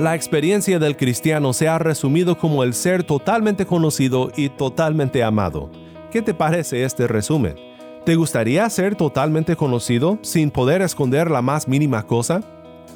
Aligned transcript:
La 0.00 0.14
experiencia 0.14 0.78
del 0.78 0.96
cristiano 0.96 1.52
se 1.52 1.68
ha 1.68 1.78
resumido 1.78 2.38
como 2.38 2.64
el 2.64 2.72
ser 2.72 3.04
totalmente 3.04 3.66
conocido 3.66 4.32
y 4.34 4.48
totalmente 4.48 5.22
amado. 5.22 5.70
¿Qué 6.10 6.22
te 6.22 6.32
parece 6.32 6.84
este 6.84 7.06
resumen? 7.06 7.54
¿Te 8.06 8.14
gustaría 8.14 8.66
ser 8.70 8.96
totalmente 8.96 9.56
conocido 9.56 10.18
sin 10.22 10.50
poder 10.50 10.80
esconder 10.80 11.30
la 11.30 11.42
más 11.42 11.68
mínima 11.68 12.06
cosa? 12.06 12.40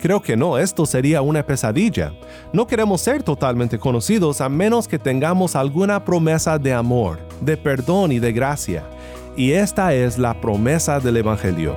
Creo 0.01 0.23
que 0.23 0.35
no, 0.35 0.57
esto 0.57 0.87
sería 0.87 1.21
una 1.21 1.45
pesadilla. 1.45 2.15
No 2.55 2.67
queremos 2.67 3.03
ser 3.03 3.23
totalmente 3.23 3.79
conocidos 3.79 4.41
a 4.41 4.49
menos 4.49 4.89
que 4.89 4.99
tengamos 4.99 5.57
alguna 5.57 6.07
promesa 6.07 6.59
de 6.59 6.73
amor, 6.73 7.19
de 7.43 7.59
perdón 7.59 8.13
y 8.13 8.19
de 8.19 8.33
gracia. 8.33 8.83
Y 9.37 9.53
esta 9.53 9.93
es 9.93 10.17
la 10.17 10.41
promesa 10.41 11.01
del 11.01 11.19
Evangelio. 11.19 11.77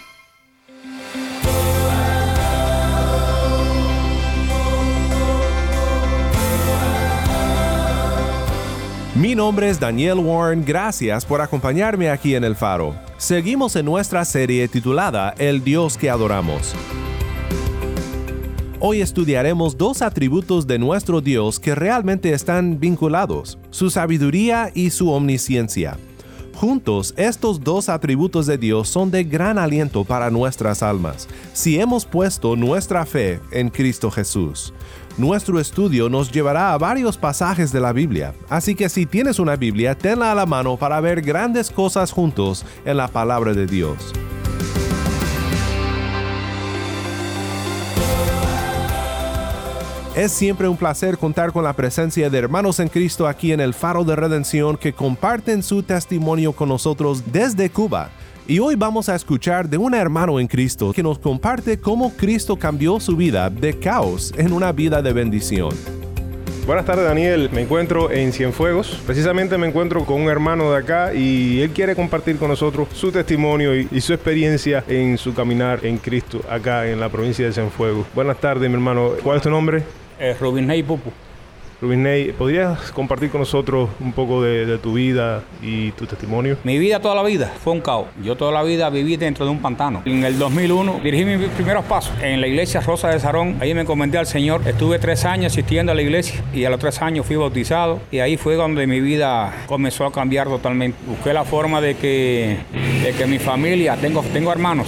Mi 9.31 9.35
nombre 9.35 9.69
es 9.69 9.79
Daniel 9.79 10.19
Warren, 10.19 10.65
gracias 10.65 11.23
por 11.23 11.39
acompañarme 11.39 12.09
aquí 12.09 12.35
en 12.35 12.43
El 12.43 12.53
Faro. 12.53 12.93
Seguimos 13.17 13.77
en 13.77 13.85
nuestra 13.85 14.25
serie 14.25 14.67
titulada 14.67 15.33
El 15.37 15.63
Dios 15.63 15.97
que 15.97 16.09
adoramos. 16.09 16.75
Hoy 18.81 18.99
estudiaremos 18.99 19.77
dos 19.77 20.01
atributos 20.01 20.67
de 20.67 20.77
nuestro 20.79 21.21
Dios 21.21 21.61
que 21.61 21.75
realmente 21.75 22.33
están 22.33 22.77
vinculados, 22.77 23.57
su 23.69 23.89
sabiduría 23.89 24.69
y 24.73 24.89
su 24.89 25.09
omnisciencia. 25.09 25.95
Juntos, 26.53 27.13
estos 27.15 27.63
dos 27.63 27.87
atributos 27.87 28.47
de 28.47 28.57
Dios 28.57 28.89
son 28.89 29.11
de 29.11 29.23
gran 29.23 29.57
aliento 29.57 30.03
para 30.03 30.29
nuestras 30.29 30.83
almas, 30.83 31.29
si 31.53 31.79
hemos 31.79 32.05
puesto 32.05 32.57
nuestra 32.57 33.05
fe 33.05 33.39
en 33.51 33.69
Cristo 33.69 34.11
Jesús. 34.11 34.73
Nuestro 35.17 35.59
estudio 35.59 36.09
nos 36.09 36.31
llevará 36.31 36.73
a 36.73 36.77
varios 36.77 37.17
pasajes 37.17 37.71
de 37.71 37.81
la 37.81 37.91
Biblia, 37.91 38.33
así 38.49 38.75
que 38.75 38.87
si 38.87 39.05
tienes 39.05 39.39
una 39.39 39.57
Biblia, 39.57 39.93
tenla 39.95 40.31
a 40.31 40.35
la 40.35 40.45
mano 40.45 40.77
para 40.77 41.01
ver 41.01 41.21
grandes 41.21 41.69
cosas 41.69 42.11
juntos 42.11 42.65
en 42.85 42.97
la 42.97 43.07
palabra 43.07 43.53
de 43.53 43.67
Dios. 43.67 44.13
Es 50.15 50.31
siempre 50.31 50.67
un 50.67 50.75
placer 50.75 51.17
contar 51.17 51.53
con 51.53 51.63
la 51.63 51.73
presencia 51.73 52.29
de 52.29 52.37
hermanos 52.37 52.79
en 52.79 52.89
Cristo 52.89 53.27
aquí 53.27 53.53
en 53.53 53.61
el 53.61 53.73
Faro 53.73 54.03
de 54.03 54.15
Redención 54.15 54.75
que 54.77 54.93
comparten 54.93 55.63
su 55.63 55.83
testimonio 55.83 56.51
con 56.53 56.69
nosotros 56.69 57.31
desde 57.31 57.69
Cuba. 57.69 58.11
Y 58.51 58.59
hoy 58.59 58.75
vamos 58.75 59.07
a 59.07 59.15
escuchar 59.15 59.69
de 59.69 59.77
un 59.77 59.93
hermano 59.93 60.37
en 60.37 60.45
Cristo 60.45 60.91
que 60.91 61.01
nos 61.01 61.17
comparte 61.17 61.79
cómo 61.79 62.11
Cristo 62.17 62.57
cambió 62.57 62.99
su 62.99 63.15
vida 63.15 63.49
de 63.49 63.79
caos 63.79 64.33
en 64.35 64.51
una 64.51 64.73
vida 64.73 65.01
de 65.01 65.13
bendición. 65.13 65.69
Buenas 66.67 66.83
tardes 66.83 67.05
Daniel, 67.05 67.49
me 67.53 67.61
encuentro 67.61 68.11
en 68.11 68.33
Cienfuegos. 68.33 69.01
Precisamente 69.05 69.57
me 69.57 69.69
encuentro 69.69 70.03
con 70.03 70.19
un 70.19 70.27
hermano 70.27 70.69
de 70.69 70.79
acá 70.79 71.13
y 71.13 71.61
él 71.61 71.69
quiere 71.69 71.95
compartir 71.95 72.35
con 72.35 72.49
nosotros 72.49 72.89
su 72.91 73.09
testimonio 73.09 73.73
y, 73.73 74.01
su 74.01 74.11
experiencia 74.11 74.83
en 74.89 75.17
su 75.17 75.33
caminar 75.33 75.85
en 75.85 75.97
Cristo 75.97 76.41
acá 76.49 76.89
en 76.89 76.99
la 76.99 77.07
provincia 77.07 77.45
de 77.45 77.53
Cienfuegos. 77.53 78.05
Buenas 78.13 78.37
tardes 78.41 78.69
mi 78.69 78.75
hermano, 78.75 79.11
¿cuál 79.23 79.37
es 79.37 79.43
tu 79.43 79.49
nombre? 79.49 79.81
Eh, 80.19 80.35
Rubin 80.37 80.67
Ney 80.67 80.83
Pupu. 80.83 81.09
Rubin 81.81 82.03
Ney, 82.03 82.31
¿podrías 82.31 82.91
compartir 82.91 83.31
con 83.31 83.41
nosotros 83.41 83.89
un 83.99 84.13
poco 84.13 84.43
de, 84.43 84.77
tu 84.77 84.93
vida 84.93 85.41
y 85.63 85.89
tu 85.93 86.05
testimonio? 86.05 86.57
Mi 86.63 86.77
vida 86.77 86.99
toda 86.99 87.15
la 87.15 87.23
vida 87.23 87.51
fue 87.63 87.73
un 87.73 87.81
caos. 87.81 88.05
Yo 88.23 88.35
toda 88.35 88.51
la 88.51 88.61
vida 88.61 88.91
viví 88.91 89.17
dentro 89.17 89.45
de 89.45 89.51
un 89.51 89.59
pantano. 89.59 90.03
En 90.05 90.23
el 90.23 90.37
2001 90.37 90.99
dirigí 91.03 91.25
mis 91.25 91.49
primeros 91.49 91.83
pasos 91.85 92.13
en 92.21 92.39
la 92.39 92.45
iglesia 92.45 92.81
Rosa 92.81 93.09
de 93.09 93.19
Sarón. 93.19 93.57
Ahí 93.59 93.73
me 93.73 93.81
encomendé 93.81 94.19
al 94.19 94.27
Señor. 94.27 94.61
Estuve 94.67 94.99
tres 94.99 95.25
años 95.25 95.51
asistiendo 95.53 95.91
a 95.91 95.95
la 95.95 96.03
iglesia 96.03 96.43
y 96.53 96.65
a 96.65 96.69
los 96.69 96.79
tres 96.79 97.01
años 97.01 97.25
fui 97.25 97.35
bautizado. 97.35 97.99
Y 98.11 98.19
ahí 98.19 98.37
fue 98.37 98.53
donde 98.53 98.85
mi 98.85 99.01
vida 99.01 99.51
comenzó 99.65 100.05
a 100.05 100.11
cambiar 100.11 100.47
totalmente. 100.49 100.99
Busqué 101.07 101.33
la 101.33 101.45
forma 101.45 101.81
de 101.81 101.95
que, 101.95 102.57
de 103.03 103.11
que 103.13 103.25
mi 103.25 103.39
familia, 103.39 103.97
tengo, 103.99 104.21
tengo 104.31 104.51
hermanos, 104.51 104.87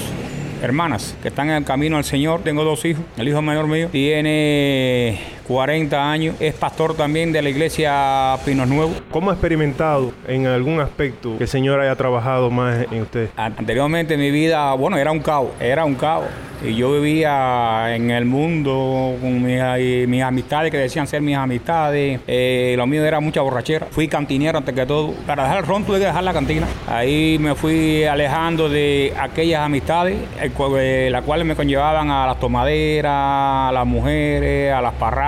hermanas 0.62 1.18
que 1.24 1.30
están 1.30 1.50
en 1.50 1.56
el 1.56 1.64
camino 1.64 1.98
al 1.98 2.04
Señor. 2.04 2.42
Tengo 2.42 2.64
dos 2.64 2.86
hijos. 2.86 3.04
El 3.18 3.30
hijo 3.30 3.42
mayor 3.42 3.66
mío 3.66 3.90
tiene 3.92 5.33
40 5.48 6.12
años, 6.12 6.36
es 6.40 6.54
pastor 6.54 6.96
también 6.96 7.31
de 7.31 7.42
la 7.42 7.50
iglesia 7.50 8.38
Pinos 8.46 8.68
Nuevos. 8.68 9.02
¿Cómo 9.12 9.30
ha 9.30 9.34
experimentado 9.34 10.14
en 10.28 10.48
algún 10.48 10.80
aspecto 10.80 11.38
que 11.38 11.44
el 11.44 11.50
Señor 11.50 11.80
haya 11.80 11.96
trabajado 11.96 12.50
más 12.50 12.86
en 12.92 13.02
usted? 13.02 13.30
Anteriormente 13.36 14.18
mi 14.18 14.31
vida, 14.31 14.74
bueno, 14.74 14.98
era 14.98 15.12
un 15.12 15.20
caos, 15.20 15.50
era 15.59 15.86
un 15.86 15.96
caos. 15.96 16.26
Y 16.63 16.75
yo 16.75 16.94
vivía 16.94 17.96
en 17.96 18.12
el 18.12 18.25
mundo 18.25 19.18
con 19.19 19.44
mis, 19.44 20.24
amistades 20.24 20.72
que 20.72 20.78
decían 20.78 21.07
ser 21.07 21.22
mis 21.22 21.35
amistades. 21.35 22.22
Eh, 22.28 22.75
lo 22.78 22.88
mío 22.88 23.03
era 23.03 23.19
mucha 23.19 23.41
borrachera. 23.41 23.88
Fui 23.91 24.07
cantinero 24.07 24.59
antes 24.59 24.74
que 24.74 24.85
todo. 24.85 25.13
Para 25.25 25.44
dejar 25.44 25.59
el 25.59 25.66
ron 25.66 25.84
tuve 25.84 26.00
que 26.00 26.06
dejar 26.06 26.24
la 26.24 26.34
cantina. 26.34 26.68
Ahí 26.88 27.38
me 27.40 27.56
fui 27.56 28.03
alejando 28.03 28.69
de 28.69 29.13
aquellas 29.19 29.62
amistades, 29.62 30.18
eh, 30.41 31.09
las 31.12 31.24
cuales 31.24 31.46
me 31.46 31.56
conllevaban 31.56 32.09
a 32.09 32.28
las 32.28 32.40
tomaderas, 32.40 33.12
a 33.13 33.72
las 33.74 33.85
mujeres, 33.85 34.74
a 34.74 34.81
las 34.81 34.94
parras 34.94 35.24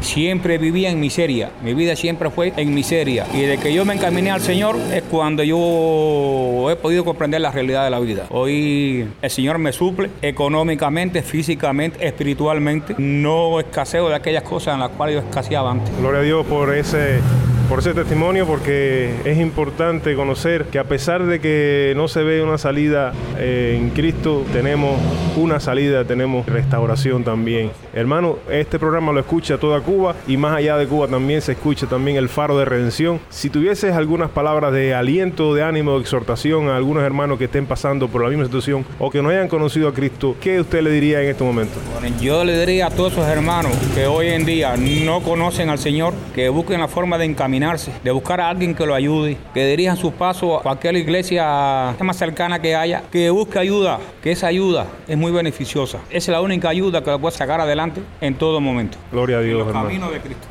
Siempre 0.00 0.58
vivía 0.58 0.90
en 0.90 1.00
miseria. 1.00 1.50
Mi 1.62 1.74
vida 1.74 1.96
siempre 1.96 2.30
fue 2.30 2.52
en 2.56 2.74
miseria. 2.74 3.26
Y 3.32 3.42
de 3.42 3.58
que 3.58 3.72
yo 3.72 3.84
me 3.84 3.94
encaminé 3.94 4.30
al 4.30 4.40
Señor 4.40 4.76
es 4.92 5.02
cuando 5.02 5.42
yo 5.42 6.70
he 6.70 6.76
podido 6.76 7.04
comprender 7.04 7.40
la 7.40 7.50
realidad 7.50 7.84
de 7.84 7.90
la 7.90 8.00
vida. 8.00 8.24
Hoy 8.30 9.06
el 9.22 9.30
Señor 9.30 9.58
me 9.58 9.72
suple 9.72 10.10
económicamente, 10.22 10.73
físicamente, 11.22 12.06
espiritualmente. 12.06 12.94
No 12.98 13.60
escaseo 13.60 14.08
de 14.08 14.14
aquellas 14.14 14.42
cosas 14.42 14.74
en 14.74 14.80
las 14.80 14.90
cuales 14.90 15.16
yo 15.16 15.20
escaseaba 15.22 15.70
antes. 15.70 15.96
Gloria 15.98 16.20
a 16.20 16.24
Dios 16.24 16.46
por 16.46 16.74
ese 16.74 17.20
por 17.68 17.78
ese 17.78 17.94
testimonio 17.94 18.46
porque 18.46 19.14
es 19.24 19.38
importante 19.38 20.14
conocer 20.14 20.66
que 20.66 20.78
a 20.78 20.84
pesar 20.84 21.24
de 21.24 21.40
que 21.40 21.94
no 21.96 22.08
se 22.08 22.22
ve 22.22 22.42
una 22.42 22.58
salida 22.58 23.12
eh, 23.38 23.78
en 23.80 23.90
Cristo, 23.90 24.44
tenemos 24.52 24.98
una 25.36 25.60
salida, 25.60 26.04
tenemos 26.04 26.46
restauración 26.46 27.24
también. 27.24 27.70
Hermano, 27.94 28.38
este 28.50 28.78
programa 28.78 29.12
lo 29.12 29.20
escucha 29.20 29.56
toda 29.58 29.80
Cuba 29.80 30.14
y 30.28 30.36
más 30.36 30.56
allá 30.56 30.76
de 30.76 30.86
Cuba 30.86 31.08
también 31.08 31.40
se 31.40 31.52
escucha 31.52 31.86
también 31.86 32.16
el 32.16 32.28
faro 32.28 32.58
de 32.58 32.64
redención. 32.64 33.20
Si 33.30 33.48
tuvieses 33.48 33.94
algunas 33.94 34.30
palabras 34.30 34.72
de 34.72 34.94
aliento, 34.94 35.54
de 35.54 35.62
ánimo, 35.62 35.94
de 35.94 36.00
exhortación 36.00 36.68
a 36.68 36.76
algunos 36.76 37.02
hermanos 37.02 37.38
que 37.38 37.44
estén 37.44 37.66
pasando 37.66 38.08
por 38.08 38.22
la 38.22 38.28
misma 38.28 38.44
situación 38.44 38.84
o 38.98 39.10
que 39.10 39.22
no 39.22 39.30
hayan 39.30 39.48
conocido 39.48 39.88
a 39.88 39.94
Cristo, 39.94 40.36
¿qué 40.40 40.60
usted 40.60 40.82
le 40.82 40.90
diría 40.90 41.22
en 41.22 41.30
este 41.30 41.44
momento? 41.44 41.74
Bueno, 41.98 42.14
yo 42.20 42.44
le 42.44 42.58
diría 42.58 42.88
a 42.88 42.90
todos 42.90 43.12
esos 43.14 43.26
hermanos 43.26 43.72
que 43.94 44.06
hoy 44.06 44.28
en 44.28 44.44
día 44.44 44.76
no 44.76 45.22
conocen 45.22 45.70
al 45.70 45.78
Señor, 45.78 46.12
que 46.34 46.48
busquen 46.50 46.80
la 46.80 46.88
forma 46.88 47.16
de 47.16 47.24
encaminar 47.24 47.53
de 48.02 48.10
buscar 48.10 48.40
a 48.40 48.48
alguien 48.48 48.74
que 48.74 48.84
lo 48.84 48.94
ayude, 48.94 49.36
que 49.52 49.66
dirijan 49.66 49.96
sus 49.96 50.12
pasos 50.12 50.58
a 50.58 50.62
cualquier 50.62 50.96
iglesia 50.96 51.94
más 52.00 52.16
cercana 52.16 52.60
que 52.60 52.74
haya, 52.74 53.02
que 53.12 53.30
busque 53.30 53.58
ayuda, 53.58 54.00
que 54.22 54.32
esa 54.32 54.48
ayuda 54.48 54.86
es 55.06 55.16
muy 55.16 55.30
beneficiosa. 55.30 55.98
Esa 56.10 56.16
es 56.16 56.28
la 56.28 56.40
única 56.40 56.68
ayuda 56.68 57.02
que 57.02 57.10
lo 57.10 57.18
puede 57.18 57.36
sacar 57.36 57.60
adelante 57.60 58.02
en 58.20 58.34
todo 58.34 58.60
momento. 58.60 58.98
Gloria 59.12 59.38
a 59.38 59.40
Dios, 59.40 59.66
en 59.66 59.72
camino 59.72 60.10
de 60.10 60.20
Cristo. 60.20 60.46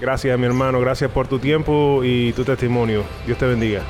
Gracias, 0.00 0.38
mi 0.38 0.46
hermano. 0.46 0.80
Gracias 0.80 1.10
por 1.10 1.26
tu 1.26 1.38
tiempo 1.38 2.00
y 2.02 2.32
tu 2.32 2.44
testimonio. 2.44 3.04
Dios 3.26 3.38
te 3.38 3.46
bendiga. 3.46 3.82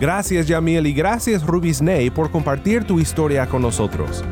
Gracias, 0.00 0.46
Yamiel, 0.46 0.86
y 0.86 0.92
gracias, 0.92 1.42
Rubis 1.42 1.80
Ney, 1.80 2.10
por 2.10 2.30
compartir 2.30 2.84
tu 2.84 3.00
historia 3.00 3.46
con 3.46 3.62
nosotros. 3.62 4.24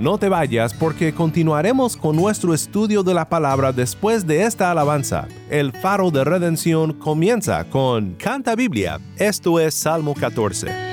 No 0.00 0.16
te 0.16 0.30
vayas 0.30 0.72
porque 0.72 1.12
continuaremos 1.12 1.94
con 1.94 2.16
nuestro 2.16 2.54
estudio 2.54 3.02
de 3.02 3.12
la 3.12 3.28
palabra 3.28 3.70
después 3.70 4.26
de 4.26 4.44
esta 4.44 4.70
alabanza. 4.70 5.28
El 5.50 5.72
faro 5.72 6.10
de 6.10 6.24
redención 6.24 6.94
comienza 6.94 7.64
con 7.64 8.14
Canta 8.14 8.56
Biblia. 8.56 8.98
Esto 9.18 9.60
es 9.60 9.74
Salmo 9.74 10.14
14. 10.14 10.90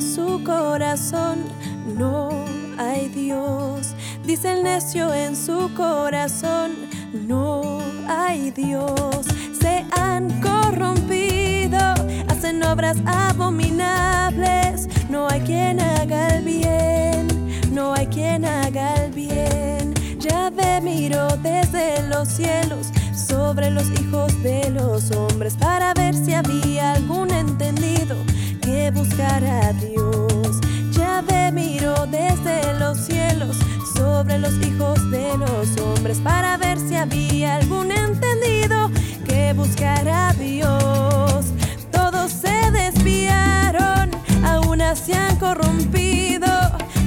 su 0.00 0.42
corazón, 0.44 1.38
no 1.96 2.30
hay 2.76 3.08
Dios. 3.08 3.94
Dice 4.24 4.52
el 4.52 4.62
necio 4.62 5.12
en 5.12 5.36
su 5.36 5.72
corazón, 5.74 6.72
no 7.26 7.80
hay 8.08 8.50
Dios. 8.50 9.26
Se 9.60 9.84
han 9.92 10.40
corrompido, 10.40 11.78
hacen 12.28 12.62
obras 12.62 12.98
abominables. 13.06 14.88
No 15.08 15.28
hay 15.28 15.40
quien 15.40 15.80
haga 15.80 16.28
el 16.36 16.44
bien, 16.44 17.28
no 17.72 17.94
hay 17.94 18.06
quien 18.06 18.44
haga 18.44 18.94
el 19.04 19.12
bien. 19.12 19.94
Ya 20.18 20.50
ve 20.50 20.80
miro 20.80 21.28
desde 21.42 22.06
los 22.08 22.28
cielos 22.28 22.88
sobre 23.14 23.70
los 23.70 23.90
hijos 24.00 24.42
de 24.42 24.70
los 24.70 25.10
hombres 25.12 25.56
para 25.56 25.94
ver 25.94 26.14
si 26.14 26.32
había 26.34 26.92
algún 26.92 27.30
entendido 27.30 28.16
que 28.60 28.90
buscara 28.90 29.68
a 29.68 29.72
Dios. 29.74 30.60
Ya 30.92 31.22
ve 31.22 31.52
miro 31.52 32.06
desde 32.06 32.78
los 32.78 32.98
cielos 32.98 33.56
sobre 33.94 34.38
los 34.38 34.54
hijos 34.66 35.10
de 35.10 35.36
los 35.38 35.80
hombres 35.80 36.18
para 36.18 36.56
ver 36.56 36.78
si 36.78 36.96
había 36.96 37.56
algún 37.56 37.90
entendido 37.92 38.90
que 39.26 39.52
buscara 39.52 40.28
a 40.30 40.32
Dios. 40.34 41.46
Todos 41.90 42.32
se 42.32 42.70
desviaron, 42.70 44.10
aún 44.44 44.80
se 44.94 45.14
han 45.14 45.36
corrompido. 45.36 46.48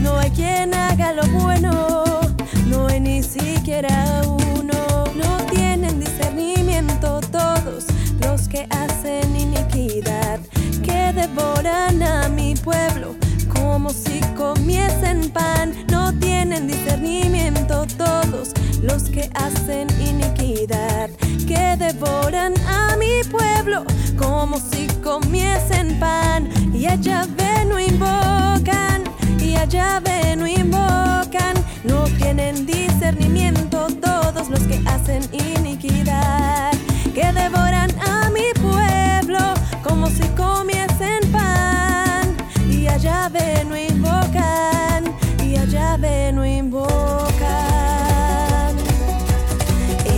No 0.02 0.18
hay 0.18 0.32
quien 0.32 0.74
haga 0.74 1.14
lo 1.14 1.24
bueno, 1.28 2.22
no 2.68 2.88
hay 2.88 3.00
ni 3.00 3.24
siquiera 3.24 4.22
uno. 4.26 5.06
No 5.16 5.38
tienen 5.52 6.00
discernimiento 6.00 7.22
todos 7.32 7.86
los 8.22 8.48
que 8.48 8.68
hacen 8.70 9.36
iniquidad, 9.36 10.40
que 10.84 11.14
devoran 11.14 12.02
a 12.02 12.30
mi 12.30 12.56
pueblo 12.56 13.16
como 13.58 13.90
si 13.90 14.20
comiesen 14.36 15.30
pan. 15.32 15.74
No 15.92 16.14
tienen 16.20 16.68
discernimiento 16.68 17.86
todos 17.98 18.54
los 18.82 19.04
que 19.04 19.30
hacen 19.36 19.88
iniquidad, 20.00 21.10
que 21.48 21.76
devoran 21.78 22.54
a 22.68 22.96
mi 22.98 23.22
pueblo 23.30 23.84
como 24.18 24.58
si 24.60 24.88
comiesen 25.04 26.00
pan. 26.00 26.50
Y 26.74 26.86
allá 26.86 27.26
ven 27.38 27.70
no 27.70 27.80
invocan, 27.80 28.97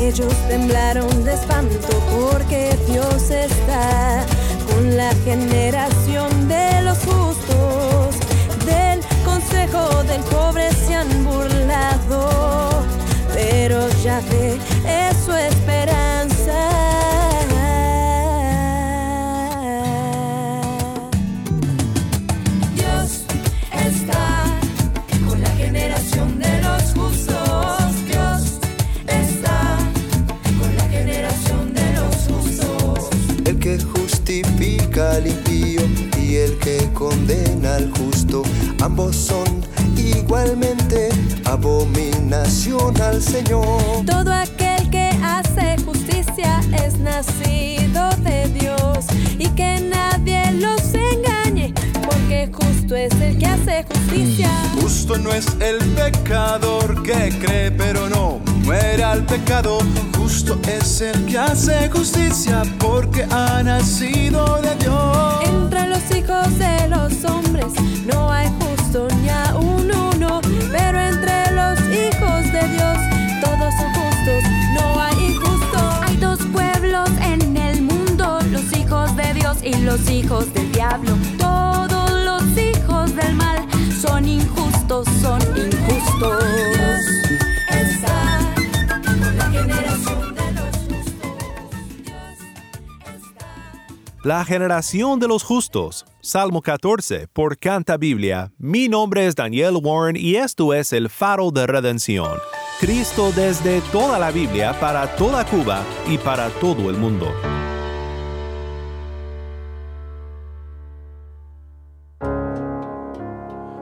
Ellos 0.09 0.33
temblaron 0.47 1.23
de 1.23 1.35
espanto 1.35 1.87
porque 2.09 2.75
Dios 2.87 3.29
está 3.29 4.25
con 4.67 4.97
la 4.97 5.13
generación 5.23 6.47
de 6.47 6.81
los 6.81 6.97
justos. 6.97 8.15
Del 8.65 9.01
consejo 9.23 10.03
del 10.05 10.21
pobre 10.21 10.71
se 10.73 10.95
han 10.95 11.23
burlado, 11.23 12.71
pero 13.35 13.87
ya 14.03 14.19
ve 14.31 14.57
es 14.87 15.15
su 15.23 15.31
esperanza. 15.31 16.28
El 33.49 33.57
que 33.57 33.79
justifica 33.79 35.13
al 35.13 35.25
impío 35.25 35.81
y 36.21 36.35
el 36.35 36.55
que 36.59 36.87
condena 36.93 37.77
al 37.77 37.91
justo, 37.97 38.43
ambos 38.79 39.15
son 39.15 39.65
igualmente 39.97 41.09
abominación 41.45 43.01
al 43.01 43.19
Señor. 43.19 44.05
Todo 44.05 44.31
aquel 44.31 44.87
que 44.91 45.09
hace 45.23 45.77
justicia 45.83 46.61
es 46.85 46.99
nacido 46.99 48.11
de 48.23 48.49
Dios 48.49 49.07
y 49.39 49.47
que 49.55 49.81
nadie 49.81 50.51
los 50.51 50.93
engañe, 50.93 51.73
porque 52.03 52.51
justo 52.53 52.95
es 52.95 53.11
el 53.19 53.39
que 53.39 53.47
hace 53.47 53.83
justicia. 53.91 54.51
Justo 54.79 55.17
no 55.17 55.33
es 55.33 55.47
el 55.59 55.79
pecador 55.95 57.01
que 57.01 57.35
cree 57.39 57.71
pero 57.71 58.07
no 58.09 58.48
muere 58.69 59.03
al 59.03 59.25
pecado. 59.25 59.79
Justo 60.15 60.59
es 60.67 61.01
el 61.01 61.25
que 61.25 61.39
hace 61.39 61.89
justicia 61.89 62.61
porque 62.77 63.23
ha 63.31 63.63
nacido 63.63 64.61
de 64.61 64.75
Dios. 64.75 65.41
Entre 65.43 65.87
los 65.87 66.03
hijos 66.15 66.47
de 66.59 66.87
los 66.87 67.25
hombres 67.25 67.73
no 68.05 68.31
hay 68.31 68.47
justo 68.59 69.07
ni 69.21 69.29
a 69.29 69.55
un 69.55 69.91
uno, 69.91 70.39
pero 70.71 70.99
entre 70.99 71.51
los 71.51 71.79
hijos 71.79 72.43
de 72.55 72.63
Dios 72.75 72.97
todos 73.41 73.73
son 73.79 73.91
justos, 73.99 74.41
no 74.75 75.01
hay 75.01 75.17
injusto. 75.31 75.79
Hay 76.03 76.17
dos 76.17 76.39
pueblos 76.53 77.09
en 77.23 77.57
el 77.57 77.81
mundo, 77.81 78.39
los 78.51 78.71
hijos 78.77 79.15
de 79.15 79.33
Dios 79.33 79.57
y 79.63 79.73
los 79.77 80.07
hijos 80.11 80.53
del 80.53 80.71
diablo. 80.71 81.17
Todos 81.39 82.11
los 82.23 82.43
hijos 82.55 83.15
del 83.15 83.33
mal 83.33 83.65
son 83.99 84.27
injustos, 84.27 85.07
son 85.23 85.41
injustos. 85.57 86.78
La 94.29 94.45
generación 94.45 95.19
de 95.19 95.27
los 95.27 95.41
justos. 95.41 96.05
Salmo 96.21 96.61
14, 96.61 97.29
por 97.33 97.57
Canta 97.57 97.97
Biblia. 97.97 98.51
Mi 98.59 98.87
nombre 98.87 99.25
es 99.25 99.33
Daniel 99.33 99.79
Warren 99.81 100.15
y 100.15 100.35
esto 100.35 100.75
es 100.75 100.93
el 100.93 101.09
faro 101.09 101.49
de 101.49 101.65
redención. 101.65 102.37
Cristo 102.79 103.31
desde 103.35 103.81
toda 103.91 104.19
la 104.19 104.29
Biblia 104.29 104.79
para 104.79 105.15
toda 105.15 105.43
Cuba 105.47 105.83
y 106.07 106.19
para 106.19 106.49
todo 106.59 106.91
el 106.91 106.97
mundo. 106.97 107.25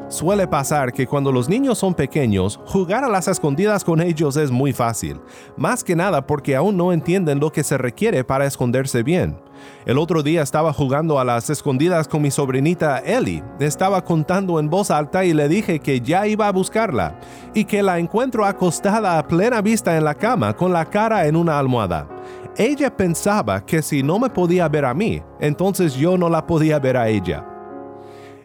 Suele 0.09 0.47
pasar 0.47 0.93
que 0.93 1.05
cuando 1.05 1.33
los 1.33 1.49
niños 1.49 1.79
son 1.79 1.93
pequeños, 1.93 2.61
jugar 2.65 3.03
a 3.03 3.09
las 3.09 3.27
escondidas 3.27 3.83
con 3.83 3.99
ellos 3.99 4.37
es 4.37 4.49
muy 4.49 4.71
fácil, 4.71 5.19
más 5.57 5.83
que 5.83 5.97
nada 5.97 6.25
porque 6.25 6.55
aún 6.55 6.77
no 6.77 6.93
entienden 6.93 7.41
lo 7.41 7.51
que 7.51 7.61
se 7.61 7.77
requiere 7.77 8.23
para 8.23 8.45
esconderse 8.45 9.03
bien. 9.03 9.37
El 9.85 9.97
otro 9.97 10.23
día 10.23 10.43
estaba 10.43 10.71
jugando 10.71 11.19
a 11.19 11.25
las 11.25 11.49
escondidas 11.49 12.07
con 12.07 12.21
mi 12.21 12.31
sobrinita 12.31 12.99
Ellie. 12.99 13.43
Estaba 13.59 14.01
contando 14.01 14.61
en 14.61 14.69
voz 14.69 14.91
alta 14.91 15.25
y 15.25 15.33
le 15.33 15.49
dije 15.49 15.79
que 15.79 15.99
ya 15.99 16.25
iba 16.25 16.47
a 16.47 16.53
buscarla 16.53 17.19
y 17.53 17.65
que 17.65 17.83
la 17.83 17.99
encuentro 17.99 18.45
acostada 18.45 19.19
a 19.19 19.27
plena 19.27 19.61
vista 19.61 19.97
en 19.97 20.05
la 20.05 20.15
cama 20.15 20.55
con 20.55 20.71
la 20.71 20.85
cara 20.85 21.27
en 21.27 21.35
una 21.35 21.59
almohada. 21.59 22.07
Ella 22.55 22.95
pensaba 22.95 23.65
que 23.65 23.81
si 23.81 24.03
no 24.03 24.19
me 24.19 24.29
podía 24.29 24.69
ver 24.69 24.85
a 24.85 24.93
mí, 24.93 25.21
entonces 25.41 25.95
yo 25.95 26.17
no 26.17 26.29
la 26.29 26.47
podía 26.47 26.79
ver 26.79 26.95
a 26.95 27.09
ella. 27.09 27.56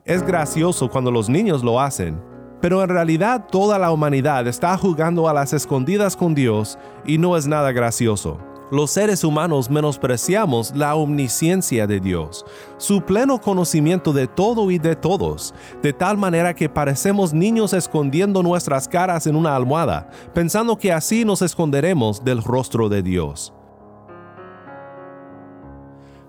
Es 0.05 0.27
gracioso 0.27 0.91
cuando 0.91 1.13
los 1.13 1.29
niños 1.29 1.63
lo 1.63 1.81
hacen, 1.81 2.21
pero 2.61 2.83
en 2.83 2.89
realidad 2.89 3.47
toda 3.49 3.79
la 3.79 3.93
humanidad 3.93 4.49
está 4.49 4.77
jugando 4.77 5.29
a 5.29 5.33
las 5.33 5.53
escondidas 5.53 6.17
con 6.17 6.35
Dios 6.35 6.77
y 7.07 7.19
no 7.19 7.37
es 7.37 7.47
nada 7.47 7.71
gracioso. 7.71 8.37
Los 8.73 8.91
seres 8.91 9.23
humanos 9.23 9.71
menospreciamos 9.71 10.75
la 10.75 10.97
omnisciencia 10.97 11.87
de 11.87 12.01
Dios, 12.01 12.45
su 12.79 13.03
pleno 13.03 13.41
conocimiento 13.41 14.13
de 14.13 14.27
todo 14.27 14.73
y 14.73 14.79
de 14.79 14.97
todos, 14.97 15.55
de 15.83 15.93
tal 15.93 16.19
manera 16.19 16.53
que 16.53 16.69
parecemos 16.69 17.33
niños 17.33 17.73
escondiendo 17.73 18.43
nuestras 18.43 18.89
caras 18.89 19.29
en 19.29 19.37
una 19.37 19.55
almohada, 19.55 20.11
pensando 20.35 20.79
que 20.79 20.91
así 20.91 21.25
nos 21.25 21.43
esconderemos 21.43 22.25
del 22.25 22.43
rostro 22.43 22.89
de 22.89 23.05
Dios. 23.05 23.55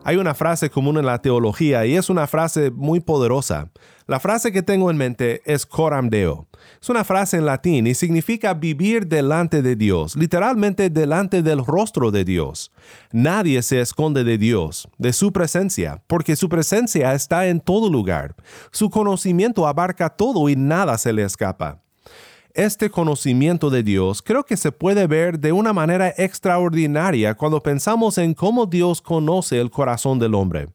Hay 0.06 0.18
una 0.18 0.34
frase 0.34 0.70
común 0.70 0.98
en 0.98 1.06
la 1.06 1.22
teología 1.22 1.86
y 1.86 1.96
es 1.96 2.10
una 2.10 2.28
frase 2.28 2.72
muy 2.72 3.00
poderosa. 3.00 3.70
La 4.06 4.20
frase 4.20 4.52
que 4.52 4.62
tengo 4.62 4.92
en 4.92 4.98
mente 4.98 5.42
es 5.46 5.66
coram 5.66 6.10
deo. 6.10 6.46
Es 6.82 6.90
una 6.90 7.06
frase 7.06 7.38
en 7.38 7.46
latín 7.46 7.88
y 7.88 7.94
significa 7.94 8.54
vivir 8.54 9.08
delante 9.08 9.62
de 9.62 9.78
Dios, 9.78 10.18
literalmente 10.18 10.90
delante 10.90 11.42
del 11.42 11.66
rostro 11.66 12.12
de 12.12 12.26
Dios. 12.26 12.72
Nadie 13.14 13.62
se 13.62 13.80
esconde 13.80 14.26
de 14.26 14.38
Dios, 14.38 14.90
de 14.98 15.14
su 15.14 15.32
presencia, 15.32 16.04
porque 16.08 16.36
su 16.36 16.50
presencia 16.50 17.14
está 17.14 17.48
en 17.48 17.62
todo 17.62 17.90
lugar. 17.90 18.36
Su 18.72 18.90
conocimiento 18.90 19.66
abarca 19.68 20.10
todo 20.10 20.50
y 20.50 20.58
nada 20.58 20.98
se 20.98 21.14
le 21.14 21.24
escapa. 21.24 21.83
Este 22.56 22.92
conocimiento 22.92 23.72
de 23.72 23.82
Dios 23.82 24.22
creo 24.22 24.44
que 24.44 24.58
se 24.58 24.72
puede 24.72 25.08
ver 25.08 25.40
de 25.40 25.52
una 25.52 25.74
manera 25.74 26.14
extraordinaria 26.16 27.34
cuando 27.34 27.64
pensamos 27.64 28.20
en 28.20 28.36
cómo 28.36 28.68
Dios 28.68 29.02
conoce 29.02 29.60
el 29.60 29.72
corazón 29.72 30.20
del 30.20 30.36
hombre. 30.36 30.68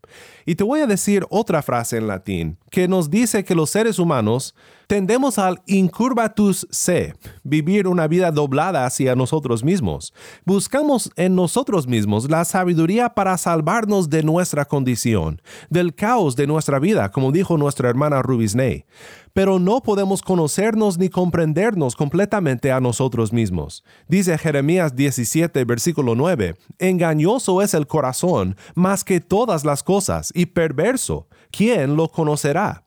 Y 0.45 0.57
te 0.57 0.65
voy 0.65 0.81
a 0.81 0.89
decir 0.89 1.25
otra 1.31 1.63
frase 1.63 1.99
en 1.99 2.09
latín 2.09 2.59
que 2.69 2.89
nos 2.89 3.11
dice 3.11 3.45
que 3.45 3.55
los 3.55 3.71
seres 3.71 4.01
humanos 4.01 4.57
tendemos 4.89 5.39
al 5.39 5.61
incurvatus 5.67 6.67
se, 6.71 7.15
vivir 7.45 7.87
una 7.87 8.09
vida 8.09 8.33
doblada 8.33 8.87
hacia 8.87 9.15
nosotros 9.15 9.63
mismos. 9.63 10.15
Buscamos 10.45 11.13
en 11.15 11.37
nosotros 11.37 11.87
mismos 11.87 12.29
la 12.29 12.45
sabiduría 12.45 13.11
para 13.11 13.37
salvarnos 13.37 14.11
de 14.11 14.23
nuestra 14.23 14.65
condición, 14.65 15.41
del 15.69 15.95
caos 15.95 16.35
de 16.37 16.47
nuestra 16.47 16.79
vida, 16.79 17.11
como 17.13 17.31
dijo 17.31 17.57
nuestra 17.57 17.89
hermana 17.89 18.23
Rubisney 18.23 18.87
pero 19.35 19.61
no 19.61 19.83
podemos 19.83 20.21
conocernos 20.21 20.99
ni 20.99 21.11
comprendernos 21.11 21.95
completamente 21.95 22.73
a 22.73 22.81
nosotros 22.81 23.33
mismos. 23.33 23.85
Dice 24.09 24.37
Jeremías 24.37 24.97
17, 24.97 25.65
versículo 25.65 26.17
9, 26.17 26.57
Engañoso 26.81 27.63
es 27.63 27.73
el 27.73 27.87
corazón 27.87 28.57
más 28.75 29.05
que 29.05 29.21
todas 29.21 29.65
las 29.65 29.85
cosas 29.85 30.33
y 30.35 30.47
perverso. 30.47 31.29
¿Quién 31.53 31.95
lo 31.95 32.09
conocerá? 32.09 32.83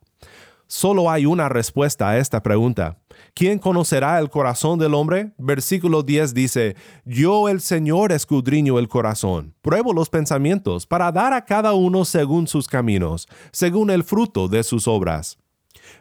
Solo 0.73 1.11
hay 1.11 1.25
una 1.25 1.49
respuesta 1.49 2.07
a 2.07 2.17
esta 2.17 2.41
pregunta. 2.41 2.97
¿Quién 3.33 3.59
conocerá 3.59 4.17
el 4.19 4.29
corazón 4.29 4.79
del 4.79 4.93
hombre? 4.93 5.33
Versículo 5.37 6.01
10 6.01 6.33
dice, 6.33 6.77
Yo 7.03 7.49
el 7.49 7.59
Señor 7.59 8.13
escudriño 8.13 8.79
el 8.79 8.87
corazón, 8.87 9.53
pruebo 9.61 9.91
los 9.91 10.09
pensamientos 10.09 10.87
para 10.87 11.11
dar 11.11 11.33
a 11.33 11.43
cada 11.43 11.73
uno 11.73 12.05
según 12.05 12.47
sus 12.47 12.69
caminos, 12.69 13.27
según 13.51 13.89
el 13.89 14.05
fruto 14.05 14.47
de 14.47 14.63
sus 14.63 14.87
obras. 14.87 15.40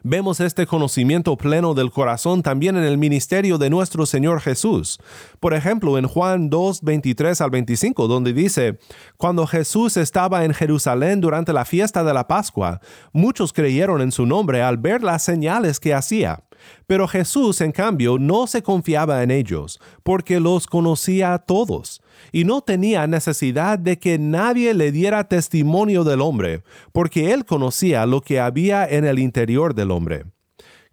Vemos 0.03 0.39
este 0.39 0.65
conocimiento 0.65 1.37
pleno 1.37 1.73
del 1.73 1.91
corazón 1.91 2.43
también 2.43 2.77
en 2.77 2.83
el 2.83 2.97
ministerio 2.97 3.57
de 3.57 3.69
nuestro 3.69 4.05
Señor 4.05 4.41
Jesús. 4.41 4.99
Por 5.39 5.53
ejemplo, 5.53 5.97
en 5.97 6.07
Juan 6.07 6.49
2, 6.49 6.81
23 6.81 7.41
al 7.41 7.49
25, 7.49 8.07
donde 8.07 8.33
dice, 8.33 8.79
Cuando 9.17 9.47
Jesús 9.47 9.97
estaba 9.97 10.45
en 10.45 10.53
Jerusalén 10.53 11.21
durante 11.21 11.53
la 11.53 11.65
fiesta 11.65 12.03
de 12.03 12.13
la 12.13 12.27
Pascua, 12.27 12.81
muchos 13.13 13.53
creyeron 13.53 14.01
en 14.01 14.11
su 14.11 14.25
nombre 14.25 14.61
al 14.61 14.77
ver 14.77 15.03
las 15.03 15.23
señales 15.23 15.79
que 15.79 15.93
hacía. 15.93 16.43
Pero 16.87 17.07
Jesús, 17.07 17.61
en 17.61 17.71
cambio, 17.71 18.17
no 18.19 18.47
se 18.47 18.63
confiaba 18.63 19.23
en 19.23 19.31
ellos, 19.31 19.79
porque 20.03 20.39
los 20.39 20.67
conocía 20.67 21.33
a 21.33 21.39
todos, 21.39 22.01
y 22.31 22.43
no 22.43 22.61
tenía 22.61 23.07
necesidad 23.07 23.79
de 23.79 23.99
que 23.99 24.17
nadie 24.19 24.73
le 24.73 24.91
diera 24.91 25.27
testimonio 25.27 26.03
del 26.03 26.21
hombre, 26.21 26.63
porque 26.91 27.33
él 27.33 27.45
conocía 27.45 28.05
lo 28.05 28.21
que 28.21 28.39
había 28.39 28.85
en 28.85 29.05
el 29.05 29.19
interior 29.19 29.73
del 29.73 29.91
hombre. 29.91 30.25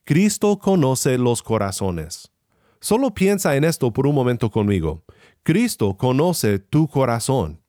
Cristo 0.05 0.59
conoce 0.59 1.19
los 1.19 1.43
corazones. 1.43 2.33
Solo 2.81 3.13
piensa 3.13 3.57
en 3.57 3.65
esto 3.65 3.93
por 3.93 4.07
un 4.07 4.15
momento 4.15 4.51
conmigo. 4.51 5.03
Cristo 5.43 5.97
conoce 5.97 6.59
tu 6.59 6.89
corazón. 6.89 7.61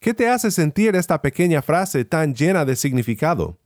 ¿Qué 0.00 0.14
te 0.14 0.28
hace 0.28 0.50
sentir 0.50 0.96
esta 0.96 1.22
pequeña 1.22 1.62
frase 1.62 2.04
tan 2.04 2.34
llena 2.34 2.64
de 2.64 2.76
significado? 2.76 3.58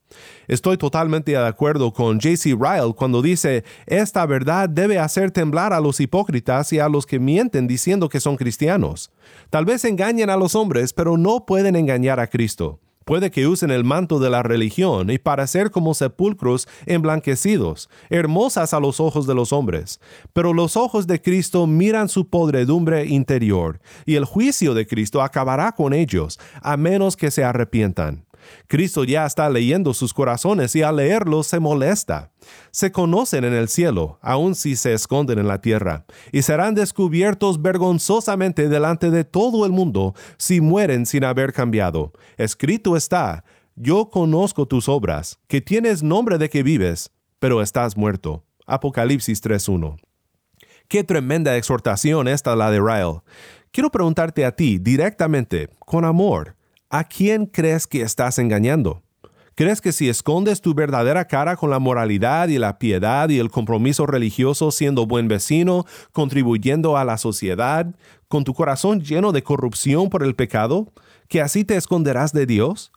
Estoy 0.46 0.78
totalmente 0.78 1.32
de 1.32 1.46
acuerdo 1.46 1.92
con 1.92 2.20
J.C. 2.20 2.56
Ryle 2.58 2.94
cuando 2.94 3.22
dice, 3.22 3.64
esta 3.86 4.24
verdad 4.26 4.68
debe 4.68 4.98
hacer 4.98 5.30
temblar 5.30 5.72
a 5.72 5.80
los 5.80 6.00
hipócritas 6.00 6.72
y 6.72 6.78
a 6.78 6.88
los 6.88 7.06
que 7.06 7.18
mienten 7.18 7.66
diciendo 7.66 8.08
que 8.08 8.20
son 8.20 8.36
cristianos. 8.36 9.10
Tal 9.50 9.64
vez 9.64 9.84
engañen 9.84 10.30
a 10.30 10.36
los 10.36 10.54
hombres, 10.54 10.92
pero 10.92 11.16
no 11.16 11.44
pueden 11.44 11.76
engañar 11.76 12.20
a 12.20 12.28
Cristo. 12.28 12.80
Puede 13.08 13.30
que 13.30 13.46
usen 13.46 13.70
el 13.70 13.84
manto 13.84 14.18
de 14.18 14.28
la 14.28 14.42
religión 14.42 15.08
y 15.08 15.16
para 15.16 15.46
ser 15.46 15.70
como 15.70 15.94
sepulcros 15.94 16.68
emblanquecidos, 16.84 17.88
hermosas 18.10 18.74
a 18.74 18.80
los 18.80 19.00
ojos 19.00 19.26
de 19.26 19.34
los 19.34 19.50
hombres. 19.50 19.98
Pero 20.34 20.52
los 20.52 20.76
ojos 20.76 21.06
de 21.06 21.22
Cristo 21.22 21.66
miran 21.66 22.10
su 22.10 22.28
podredumbre 22.28 23.06
interior, 23.06 23.80
y 24.04 24.16
el 24.16 24.26
juicio 24.26 24.74
de 24.74 24.86
Cristo 24.86 25.22
acabará 25.22 25.72
con 25.72 25.94
ellos, 25.94 26.38
a 26.60 26.76
menos 26.76 27.16
que 27.16 27.30
se 27.30 27.44
arrepientan. 27.44 28.27
Cristo 28.66 29.04
ya 29.04 29.24
está 29.24 29.48
leyendo 29.48 29.94
sus 29.94 30.12
corazones 30.12 30.74
y 30.76 30.82
al 30.82 30.96
leerlos 30.96 31.46
se 31.46 31.60
molesta. 31.60 32.32
Se 32.70 32.92
conocen 32.92 33.44
en 33.44 33.54
el 33.54 33.68
cielo, 33.68 34.18
aun 34.22 34.54
si 34.54 34.76
se 34.76 34.92
esconden 34.92 35.38
en 35.38 35.48
la 35.48 35.60
tierra, 35.60 36.04
y 36.32 36.42
serán 36.42 36.74
descubiertos 36.74 37.62
vergonzosamente 37.62 38.68
delante 38.68 39.10
de 39.10 39.24
todo 39.24 39.64
el 39.64 39.72
mundo 39.72 40.14
si 40.36 40.60
mueren 40.60 41.06
sin 41.06 41.24
haber 41.24 41.52
cambiado. 41.52 42.12
Escrito 42.36 42.96
está, 42.96 43.44
yo 43.74 44.10
conozco 44.10 44.66
tus 44.66 44.88
obras, 44.88 45.38
que 45.46 45.60
tienes 45.60 46.02
nombre 46.02 46.38
de 46.38 46.50
que 46.50 46.62
vives, 46.62 47.12
pero 47.38 47.62
estás 47.62 47.96
muerto. 47.96 48.44
Apocalipsis 48.66 49.42
3.1. 49.42 49.96
Qué 50.88 51.04
tremenda 51.04 51.56
exhortación 51.56 52.28
esta 52.28 52.56
la 52.56 52.70
de 52.70 52.80
Ryle. 52.80 53.20
Quiero 53.70 53.90
preguntarte 53.90 54.44
a 54.44 54.56
ti 54.56 54.78
directamente, 54.78 55.68
con 55.78 56.04
amor, 56.04 56.56
¿a 56.90 57.04
quién 57.04 57.46
crees 57.46 57.86
que 57.86 58.02
estás 58.02 58.38
engañando? 58.38 59.02
¿Crees 59.54 59.80
que 59.80 59.90
si 59.90 60.08
escondes 60.08 60.60
tu 60.60 60.72
verdadera 60.72 61.26
cara 61.26 61.56
con 61.56 61.70
la 61.70 61.80
moralidad 61.80 62.48
y 62.48 62.58
la 62.58 62.78
piedad 62.78 63.28
y 63.28 63.40
el 63.40 63.50
compromiso 63.50 64.06
religioso 64.06 64.70
siendo 64.70 65.04
buen 65.04 65.26
vecino, 65.26 65.84
contribuyendo 66.12 66.96
a 66.96 67.04
la 67.04 67.18
sociedad, 67.18 67.92
con 68.28 68.44
tu 68.44 68.54
corazón 68.54 69.00
lleno 69.00 69.32
de 69.32 69.42
corrupción 69.42 70.10
por 70.10 70.22
el 70.22 70.36
pecado, 70.36 70.92
que 71.26 71.42
así 71.42 71.64
te 71.64 71.76
esconderás 71.76 72.32
de 72.32 72.46
Dios? 72.46 72.92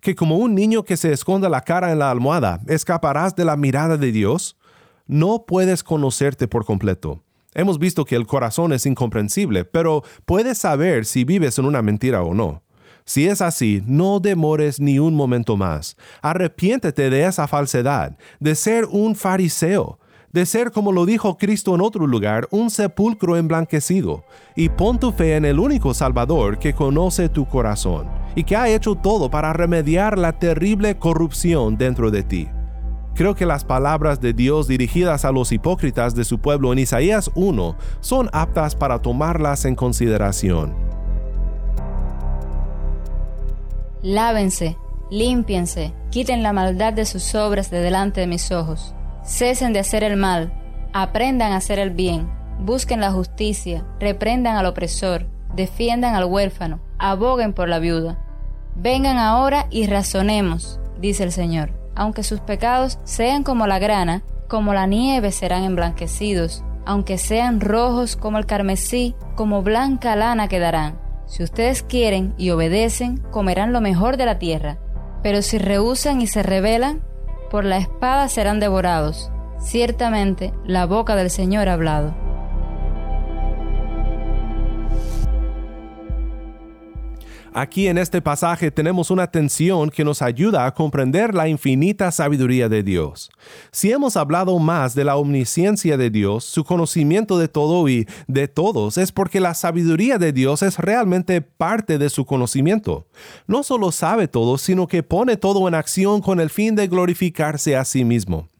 ¿Que 0.00 0.14
como 0.14 0.38
un 0.38 0.54
niño 0.54 0.84
que 0.84 0.96
se 0.96 1.12
esconde 1.12 1.50
la 1.50 1.60
cara 1.60 1.92
en 1.92 1.98
la 1.98 2.10
almohada, 2.10 2.60
escaparás 2.66 3.36
de 3.36 3.44
la 3.44 3.56
mirada 3.56 3.98
de 3.98 4.10
Dios? 4.10 4.56
No 5.06 5.44
puedes 5.46 5.84
conocerte 5.84 6.48
por 6.48 6.64
completo. 6.64 7.22
Hemos 7.52 7.78
visto 7.78 8.06
que 8.06 8.16
el 8.16 8.26
corazón 8.26 8.72
es 8.72 8.86
incomprensible, 8.86 9.66
pero 9.66 10.02
puedes 10.24 10.58
saber 10.58 11.04
si 11.04 11.24
vives 11.24 11.58
en 11.58 11.66
una 11.66 11.82
mentira 11.82 12.22
o 12.22 12.32
no. 12.32 12.62
Si 13.06 13.28
es 13.28 13.40
así, 13.40 13.82
no 13.86 14.18
demores 14.18 14.80
ni 14.80 14.98
un 14.98 15.14
momento 15.14 15.56
más. 15.56 15.96
Arrepiéntete 16.22 17.08
de 17.08 17.24
esa 17.24 17.46
falsedad, 17.46 18.18
de 18.40 18.56
ser 18.56 18.84
un 18.84 19.14
fariseo, 19.14 20.00
de 20.32 20.44
ser, 20.44 20.72
como 20.72 20.90
lo 20.90 21.06
dijo 21.06 21.38
Cristo 21.38 21.76
en 21.76 21.82
otro 21.82 22.08
lugar, 22.08 22.48
un 22.50 22.68
sepulcro 22.68 23.36
emblanquecido, 23.36 24.24
y 24.56 24.70
pon 24.70 24.98
tu 24.98 25.12
fe 25.12 25.36
en 25.36 25.44
el 25.44 25.60
único 25.60 25.94
Salvador 25.94 26.58
que 26.58 26.74
conoce 26.74 27.28
tu 27.28 27.46
corazón 27.46 28.08
y 28.34 28.42
que 28.42 28.56
ha 28.56 28.68
hecho 28.68 28.96
todo 28.96 29.30
para 29.30 29.52
remediar 29.52 30.18
la 30.18 30.32
terrible 30.32 30.98
corrupción 30.98 31.78
dentro 31.78 32.10
de 32.10 32.24
ti. 32.24 32.48
Creo 33.14 33.36
que 33.36 33.46
las 33.46 33.64
palabras 33.64 34.20
de 34.20 34.32
Dios 34.32 34.66
dirigidas 34.66 35.24
a 35.24 35.30
los 35.30 35.52
hipócritas 35.52 36.16
de 36.16 36.24
su 36.24 36.40
pueblo 36.40 36.72
en 36.72 36.80
Isaías 36.80 37.30
1 37.36 37.76
son 38.00 38.28
aptas 38.32 38.74
para 38.74 39.00
tomarlas 39.00 39.64
en 39.64 39.76
consideración. 39.76 40.95
Lávense, 44.06 44.78
límpiense, 45.10 45.92
quiten 46.12 46.44
la 46.44 46.52
maldad 46.52 46.92
de 46.92 47.04
sus 47.04 47.34
obras 47.34 47.72
de 47.72 47.80
delante 47.80 48.20
de 48.20 48.28
mis 48.28 48.52
ojos. 48.52 48.94
Cesen 49.24 49.72
de 49.72 49.80
hacer 49.80 50.04
el 50.04 50.16
mal, 50.16 50.52
aprendan 50.92 51.50
a 51.50 51.56
hacer 51.56 51.80
el 51.80 51.90
bien, 51.90 52.30
busquen 52.60 53.00
la 53.00 53.10
justicia, 53.10 53.84
reprendan 53.98 54.54
al 54.54 54.66
opresor, 54.66 55.26
defiendan 55.56 56.14
al 56.14 56.26
huérfano, 56.26 56.78
aboguen 57.00 57.52
por 57.52 57.68
la 57.68 57.80
viuda. 57.80 58.16
Vengan 58.76 59.18
ahora 59.18 59.66
y 59.70 59.88
razonemos, 59.88 60.78
dice 61.00 61.24
el 61.24 61.32
Señor. 61.32 61.72
Aunque 61.96 62.22
sus 62.22 62.38
pecados 62.38 63.00
sean 63.02 63.42
como 63.42 63.66
la 63.66 63.80
grana, 63.80 64.22
como 64.46 64.72
la 64.72 64.86
nieve 64.86 65.32
serán 65.32 65.64
emblanquecidos, 65.64 66.62
aunque 66.84 67.18
sean 67.18 67.60
rojos 67.60 68.14
como 68.14 68.38
el 68.38 68.46
carmesí, 68.46 69.16
como 69.34 69.62
blanca 69.62 70.14
lana 70.14 70.46
quedarán. 70.46 71.05
Si 71.26 71.42
ustedes 71.42 71.82
quieren 71.82 72.34
y 72.38 72.50
obedecen, 72.50 73.18
comerán 73.30 73.72
lo 73.72 73.80
mejor 73.80 74.16
de 74.16 74.26
la 74.26 74.38
tierra. 74.38 74.78
Pero 75.22 75.42
si 75.42 75.58
rehusan 75.58 76.20
y 76.20 76.26
se 76.26 76.42
rebelan, 76.42 77.02
por 77.50 77.64
la 77.64 77.78
espada 77.78 78.28
serán 78.28 78.60
devorados. 78.60 79.30
Ciertamente 79.58 80.52
la 80.64 80.86
boca 80.86 81.16
del 81.16 81.30
Señor 81.30 81.68
ha 81.68 81.74
hablado. 81.74 82.25
Aquí 87.58 87.88
en 87.88 87.96
este 87.96 88.20
pasaje 88.20 88.70
tenemos 88.70 89.10
una 89.10 89.28
tensión 89.28 89.88
que 89.88 90.04
nos 90.04 90.20
ayuda 90.20 90.66
a 90.66 90.74
comprender 90.74 91.32
la 91.32 91.48
infinita 91.48 92.12
sabiduría 92.12 92.68
de 92.68 92.82
Dios. 92.82 93.30
Si 93.72 93.90
hemos 93.90 94.18
hablado 94.18 94.58
más 94.58 94.94
de 94.94 95.04
la 95.04 95.16
omnisciencia 95.16 95.96
de 95.96 96.10
Dios, 96.10 96.44
su 96.44 96.64
conocimiento 96.64 97.38
de 97.38 97.48
todo 97.48 97.88
y 97.88 98.06
de 98.26 98.46
todos, 98.46 98.98
es 98.98 99.10
porque 99.10 99.40
la 99.40 99.54
sabiduría 99.54 100.18
de 100.18 100.34
Dios 100.34 100.60
es 100.60 100.78
realmente 100.78 101.40
parte 101.40 101.96
de 101.96 102.10
su 102.10 102.26
conocimiento. 102.26 103.06
No 103.46 103.62
solo 103.62 103.90
sabe 103.90 104.28
todo, 104.28 104.58
sino 104.58 104.86
que 104.86 105.02
pone 105.02 105.38
todo 105.38 105.66
en 105.66 105.74
acción 105.74 106.20
con 106.20 106.40
el 106.40 106.50
fin 106.50 106.74
de 106.74 106.88
glorificarse 106.88 107.74
a 107.74 107.86
sí 107.86 108.04
mismo. 108.04 108.50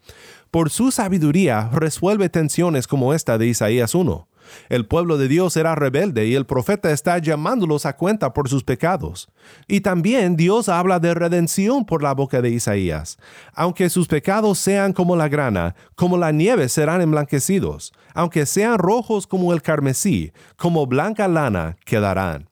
Por 0.50 0.70
su 0.70 0.90
sabiduría 0.90 1.68
resuelve 1.70 2.30
tensiones 2.30 2.86
como 2.86 3.12
esta 3.12 3.36
de 3.36 3.46
Isaías 3.46 3.94
1 3.94 4.26
El 4.68 4.86
pueblo 4.86 5.18
de 5.18 5.28
Dios 5.28 5.56
era 5.56 5.74
rebelde 5.74 6.26
y 6.26 6.34
el 6.34 6.46
profeta 6.46 6.90
está 6.90 7.18
llamándolos 7.18 7.86
a 7.86 7.96
cuenta 7.96 8.32
por 8.32 8.48
sus 8.48 8.64
pecados. 8.64 9.28
Y 9.68 9.80
también 9.80 10.36
Dios 10.36 10.68
habla 10.68 10.98
de 10.98 11.14
redención 11.14 11.84
por 11.84 12.02
la 12.02 12.14
boca 12.14 12.42
de 12.42 12.50
Isaías. 12.50 13.18
Aunque 13.54 13.90
sus 13.90 14.08
pecados 14.08 14.58
sean 14.58 14.92
como 14.92 15.16
la 15.16 15.28
grana, 15.28 15.74
como 15.94 16.16
la 16.16 16.32
nieve 16.32 16.68
serán 16.68 17.00
emblanquecidos. 17.00 17.92
Aunque 18.14 18.46
sean 18.46 18.78
rojos 18.78 19.26
como 19.26 19.52
el 19.52 19.62
carmesí, 19.62 20.32
como 20.56 20.86
blanca 20.86 21.28
lana 21.28 21.76
quedarán. 21.84 22.48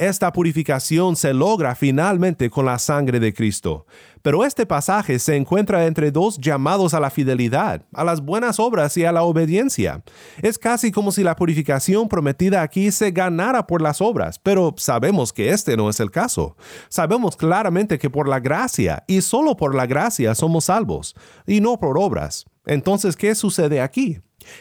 Esta 0.00 0.32
purificación 0.32 1.14
se 1.14 1.34
logra 1.34 1.74
finalmente 1.74 2.48
con 2.48 2.64
la 2.64 2.78
sangre 2.78 3.20
de 3.20 3.34
Cristo. 3.34 3.84
Pero 4.22 4.46
este 4.46 4.64
pasaje 4.64 5.18
se 5.18 5.36
encuentra 5.36 5.84
entre 5.84 6.10
dos 6.10 6.38
llamados 6.38 6.94
a 6.94 7.00
la 7.00 7.10
fidelidad, 7.10 7.84
a 7.92 8.02
las 8.02 8.22
buenas 8.22 8.58
obras 8.58 8.96
y 8.96 9.04
a 9.04 9.12
la 9.12 9.24
obediencia. 9.24 10.02
Es 10.40 10.56
casi 10.56 10.90
como 10.90 11.12
si 11.12 11.22
la 11.22 11.36
purificación 11.36 12.08
prometida 12.08 12.62
aquí 12.62 12.90
se 12.92 13.10
ganara 13.10 13.66
por 13.66 13.82
las 13.82 14.00
obras, 14.00 14.38
pero 14.38 14.72
sabemos 14.78 15.34
que 15.34 15.50
este 15.50 15.76
no 15.76 15.90
es 15.90 16.00
el 16.00 16.10
caso. 16.10 16.56
Sabemos 16.88 17.36
claramente 17.36 17.98
que 17.98 18.08
por 18.08 18.26
la 18.26 18.40
gracia 18.40 19.04
y 19.06 19.20
solo 19.20 19.54
por 19.54 19.74
la 19.74 19.84
gracia 19.84 20.34
somos 20.34 20.64
salvos, 20.64 21.14
y 21.46 21.60
no 21.60 21.78
por 21.78 21.98
obras. 21.98 22.46
Entonces, 22.64 23.16
¿qué 23.16 23.34
sucede 23.34 23.82
aquí? 23.82 24.18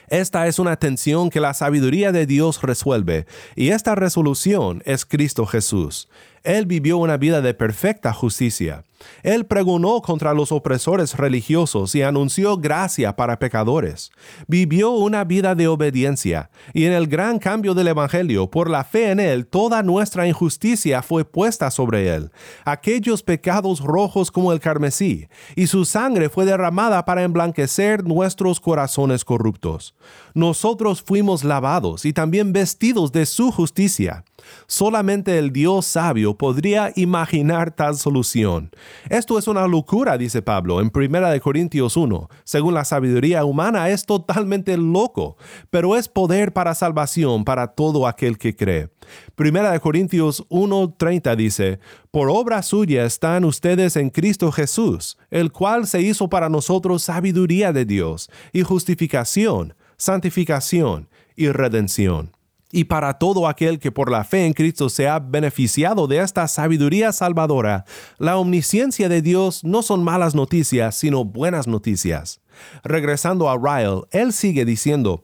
Esta 0.09 0.47
es 0.47 0.59
una 0.59 0.77
tensión 0.77 1.29
que 1.29 1.39
la 1.39 1.53
sabiduría 1.53 2.11
de 2.11 2.25
Dios 2.25 2.61
resuelve, 2.61 3.25
y 3.55 3.69
esta 3.69 3.95
resolución 3.95 4.81
es 4.85 5.05
Cristo 5.05 5.45
Jesús. 5.45 6.07
Él 6.43 6.65
vivió 6.65 6.97
una 6.97 7.17
vida 7.17 7.41
de 7.41 7.53
perfecta 7.53 8.13
justicia. 8.13 8.83
Él 9.23 9.45
pregonó 9.45 10.01
contra 10.01 10.33
los 10.33 10.51
opresores 10.51 11.15
religiosos 11.15 11.95
y 11.95 12.01
anunció 12.01 12.57
gracia 12.57 13.15
para 13.15 13.39
pecadores. 13.39 14.11
Vivió 14.47 14.91
una 14.91 15.23
vida 15.23 15.55
de 15.55 15.67
obediencia, 15.67 16.49
y 16.73 16.85
en 16.85 16.93
el 16.93 17.07
gran 17.07 17.39
cambio 17.39 17.73
del 17.73 17.87
Evangelio, 17.87 18.49
por 18.49 18.69
la 18.69 18.83
fe 18.83 19.11
en 19.11 19.19
Él, 19.19 19.47
toda 19.47 19.83
nuestra 19.83 20.27
injusticia 20.27 21.01
fue 21.01 21.25
puesta 21.25 21.71
sobre 21.71 22.13
Él, 22.13 22.31
aquellos 22.65 23.23
pecados 23.23 23.79
rojos 23.81 24.31
como 24.31 24.51
el 24.51 24.59
carmesí, 24.59 25.27
y 25.55 25.67
su 25.67 25.85
sangre 25.85 26.29
fue 26.29 26.45
derramada 26.45 27.05
para 27.05 27.23
emblanquecer 27.23 28.03
nuestros 28.03 28.59
corazones 28.59 29.23
corruptos. 29.23 29.95
Nosotros 30.33 31.01
fuimos 31.01 31.43
lavados 31.43 32.05
y 32.05 32.13
también 32.13 32.53
vestidos 32.53 33.11
de 33.11 33.25
su 33.25 33.51
justicia. 33.51 34.23
Solamente 34.67 35.37
el 35.37 35.51
Dios 35.51 35.85
sabio 35.85 36.37
podría 36.37 36.91
imaginar 36.95 37.71
tal 37.71 37.95
solución. 37.95 38.71
Esto 39.09 39.37
es 39.39 39.47
una 39.47 39.67
locura, 39.67 40.17
dice 40.17 40.41
Pablo 40.41 40.81
en 40.81 40.91
1 40.93 41.39
Corintios 41.41 41.97
1. 41.97 42.29
Según 42.43 42.73
la 42.73 42.85
sabiduría 42.85 43.45
humana 43.45 43.89
es 43.89 44.05
totalmente 44.05 44.77
loco, 44.77 45.37
pero 45.69 45.95
es 45.95 46.07
poder 46.07 46.53
para 46.53 46.75
salvación 46.75 47.45
para 47.45 47.67
todo 47.67 48.07
aquel 48.07 48.37
que 48.37 48.55
cree. 48.55 48.89
1 49.37 49.79
Corintios 49.79 50.45
1:30 50.49 51.35
dice, 51.35 51.79
Por 52.11 52.29
obra 52.29 52.61
suya 52.61 53.05
están 53.05 53.45
ustedes 53.45 53.95
en 53.95 54.09
Cristo 54.09 54.51
Jesús, 54.51 55.17
el 55.29 55.51
cual 55.51 55.87
se 55.87 56.01
hizo 56.01 56.29
para 56.29 56.49
nosotros 56.49 57.03
sabiduría 57.03 57.73
de 57.73 57.85
Dios 57.85 58.29
y 58.53 58.63
justificación, 58.63 59.75
santificación 59.97 61.09
y 61.35 61.49
redención 61.49 62.38
y 62.71 62.85
para 62.85 63.15
todo 63.15 63.47
aquel 63.47 63.79
que 63.79 63.91
por 63.91 64.11
la 64.11 64.23
fe 64.23 64.45
en 64.45 64.53
Cristo 64.53 64.89
se 64.89 65.07
ha 65.07 65.19
beneficiado 65.19 66.07
de 66.07 66.19
esta 66.19 66.47
sabiduría 66.47 67.11
salvadora, 67.11 67.85
la 68.17 68.37
omnisciencia 68.37 69.09
de 69.09 69.21
Dios 69.21 69.63
no 69.63 69.81
son 69.81 70.03
malas 70.03 70.35
noticias, 70.35 70.95
sino 70.95 71.25
buenas 71.25 71.67
noticias. 71.67 72.41
Regresando 72.83 73.49
a 73.49 73.57
Ryle, 73.57 74.03
él 74.11 74.33
sigue 74.33 74.65
diciendo, 74.65 75.21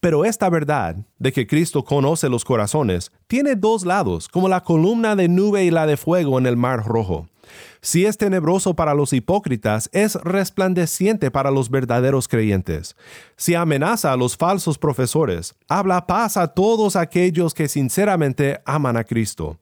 pero 0.00 0.24
esta 0.24 0.48
verdad 0.48 0.96
de 1.18 1.32
que 1.32 1.46
Cristo 1.46 1.84
conoce 1.84 2.28
los 2.28 2.44
corazones 2.44 3.10
tiene 3.26 3.56
dos 3.56 3.84
lados, 3.84 4.28
como 4.28 4.48
la 4.48 4.62
columna 4.62 5.16
de 5.16 5.28
nube 5.28 5.64
y 5.64 5.70
la 5.70 5.86
de 5.86 5.96
fuego 5.96 6.38
en 6.38 6.46
el 6.46 6.56
mar 6.56 6.84
rojo. 6.84 7.28
Si 7.80 8.06
es 8.06 8.18
tenebroso 8.18 8.74
para 8.74 8.94
los 8.94 9.12
hipócritas, 9.12 9.88
es 9.92 10.14
resplandeciente 10.16 11.30
para 11.30 11.50
los 11.50 11.70
verdaderos 11.70 12.28
creyentes. 12.28 12.96
Si 13.36 13.54
amenaza 13.54 14.12
a 14.12 14.16
los 14.16 14.36
falsos 14.36 14.78
profesores, 14.78 15.54
habla 15.68 16.06
paz 16.06 16.36
a 16.36 16.48
todos 16.48 16.96
aquellos 16.96 17.54
que 17.54 17.68
sinceramente 17.68 18.60
aman 18.64 18.96
a 18.96 19.04
Cristo. 19.04 19.58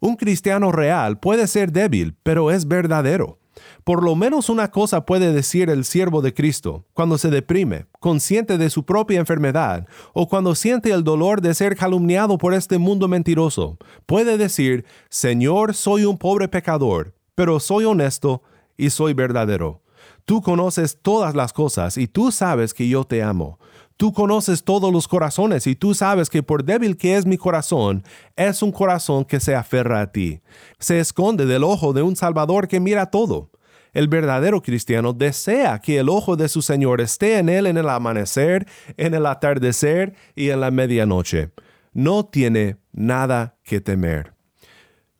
Un 0.00 0.16
cristiano 0.16 0.72
real 0.72 1.18
puede 1.18 1.46
ser 1.46 1.72
débil, 1.72 2.16
pero 2.22 2.50
es 2.50 2.68
verdadero. 2.68 3.38
Por 3.84 4.02
lo 4.02 4.14
menos 4.16 4.48
una 4.48 4.70
cosa 4.70 5.06
puede 5.06 5.32
decir 5.32 5.70
el 5.70 5.84
siervo 5.84 6.20
de 6.22 6.34
Cristo 6.34 6.84
cuando 6.92 7.18
se 7.18 7.30
deprime, 7.30 7.86
consciente 8.00 8.58
de 8.58 8.70
su 8.70 8.84
propia 8.84 9.18
enfermedad, 9.18 9.86
o 10.12 10.28
cuando 10.28 10.54
siente 10.54 10.90
el 10.90 11.04
dolor 11.04 11.40
de 11.40 11.54
ser 11.54 11.76
calumniado 11.76 12.38
por 12.38 12.54
este 12.54 12.78
mundo 12.78 13.08
mentiroso. 13.08 13.78
Puede 14.04 14.38
decir, 14.38 14.84
Señor, 15.08 15.74
soy 15.74 16.04
un 16.04 16.18
pobre 16.18 16.48
pecador, 16.48 17.14
pero 17.36 17.60
soy 17.60 17.84
honesto 17.84 18.42
y 18.76 18.90
soy 18.90 19.14
verdadero. 19.14 19.82
Tú 20.24 20.42
conoces 20.42 20.98
todas 21.00 21.36
las 21.36 21.52
cosas 21.52 21.96
y 21.96 22.08
tú 22.08 22.32
sabes 22.32 22.74
que 22.74 22.88
yo 22.88 23.04
te 23.04 23.22
amo. 23.22 23.60
Tú 23.96 24.12
conoces 24.12 24.64
todos 24.64 24.92
los 24.92 25.06
corazones 25.06 25.66
y 25.66 25.76
tú 25.76 25.94
sabes 25.94 26.28
que 26.28 26.42
por 26.42 26.64
débil 26.64 26.96
que 26.96 27.16
es 27.16 27.24
mi 27.24 27.36
corazón, 27.36 28.02
es 28.34 28.62
un 28.62 28.72
corazón 28.72 29.24
que 29.24 29.38
se 29.38 29.54
aferra 29.54 30.00
a 30.00 30.10
ti. 30.10 30.40
Se 30.78 30.98
esconde 30.98 31.46
del 31.46 31.62
ojo 31.62 31.92
de 31.92 32.02
un 32.02 32.16
Salvador 32.16 32.66
que 32.66 32.80
mira 32.80 33.06
todo. 33.06 33.50
El 33.92 34.08
verdadero 34.08 34.60
cristiano 34.60 35.12
desea 35.12 35.78
que 35.78 35.98
el 35.98 36.08
ojo 36.08 36.36
de 36.36 36.48
su 36.48 36.60
Señor 36.60 37.00
esté 37.00 37.38
en 37.38 37.48
él 37.48 37.66
en 37.66 37.78
el 37.78 37.88
amanecer, 37.88 38.66
en 38.96 39.14
el 39.14 39.24
atardecer 39.24 40.14
y 40.34 40.50
en 40.50 40.60
la 40.60 40.70
medianoche. 40.70 41.50
No 41.92 42.26
tiene 42.26 42.76
nada 42.92 43.56
que 43.62 43.80
temer. 43.80 44.35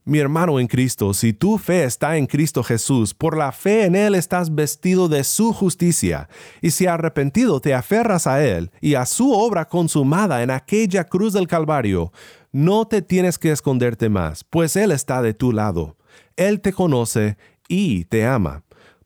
Mi 0.09 0.21
hermano 0.21 0.61
en 0.61 0.69
Cristo, 0.69 1.12
si 1.12 1.33
tu 1.33 1.59
fe 1.59 1.83
está 1.83 2.16
en 2.16 2.27
Cristo 2.27 2.62
Jesús, 2.62 3.12
por 3.12 3.37
la 3.37 3.51
fe 3.51 3.87
en 3.87 3.97
Él 3.97 4.14
estás 4.14 4.55
vestido 4.55 5.09
de 5.09 5.25
su 5.25 5.53
justicia, 5.53 6.29
y 6.62 6.71
si 6.71 6.87
arrepentido 6.87 7.61
te 7.61 7.75
aferras 7.75 8.29
a 8.29 8.45
Él 8.45 8.71
y 8.81 8.95
a 8.95 9.05
su 9.05 9.33
obra 9.33 9.64
consumada 9.64 10.45
en 10.45 10.53
aquella 10.53 11.03
cruz 11.03 11.33
del 11.33 11.49
Calvario, 11.49 12.12
no 12.53 12.87
te 12.87 13.03
tienes 13.03 13.37
que 13.37 13.51
esconderte 13.51 14.09
más, 14.09 14.45
pues 14.45 14.77
Él 14.77 14.92
está 14.92 15.23
de 15.23 15.35
tu 15.35 15.51
lado. 15.51 15.97
Él 16.37 16.61
te 16.61 16.73
conoce 16.73 17.37
y 17.66 18.05
te 18.05 18.25
ama. 18.25 18.62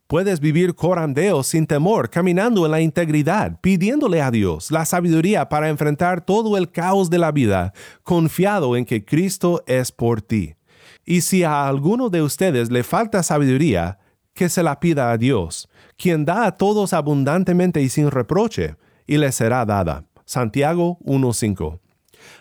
Puedes 0.07 0.39
vivir 0.39 0.75
corandeo 0.75 1.43
sin 1.43 1.67
temor, 1.67 2.11
caminando 2.11 2.67
en 2.67 2.73
la 2.73 2.83
integridad, 2.83 3.59
pidiéndole 3.63 4.21
a 4.21 4.31
Dios 4.31 4.71
la 4.71 4.85
sabiduría 4.85 5.49
para 5.49 5.71
enfrentar 5.71 6.23
todo 6.23 6.59
el 6.59 6.71
caos 6.71 7.09
de 7.09 7.17
la 7.17 7.33
vida, 7.33 7.73
confiado 8.03 8.77
en 8.77 8.85
que 8.85 9.03
Cristo 9.03 9.65
es 9.67 9.93
por 9.93 10.21
ti. 10.21 10.57
Y 11.11 11.23
si 11.23 11.43
a 11.43 11.67
alguno 11.67 12.09
de 12.09 12.23
ustedes 12.23 12.71
le 12.71 12.85
falta 12.85 13.25
sabiduría, 13.25 13.99
que 14.33 14.49
se 14.49 14.63
la 14.63 14.79
pida 14.79 15.11
a 15.11 15.19
Dios, 15.19 15.69
quien 15.97 16.25
da 16.25 16.47
a 16.47 16.57
todos 16.57 16.93
abundantemente 16.93 17.83
y 17.83 17.89
sin 17.89 18.13
reproche, 18.13 18.77
y 19.09 19.17
le 19.17 19.33
será 19.33 19.67
dada. 19.67 20.05
Santiago 20.25 21.01
1.5. 21.01 21.81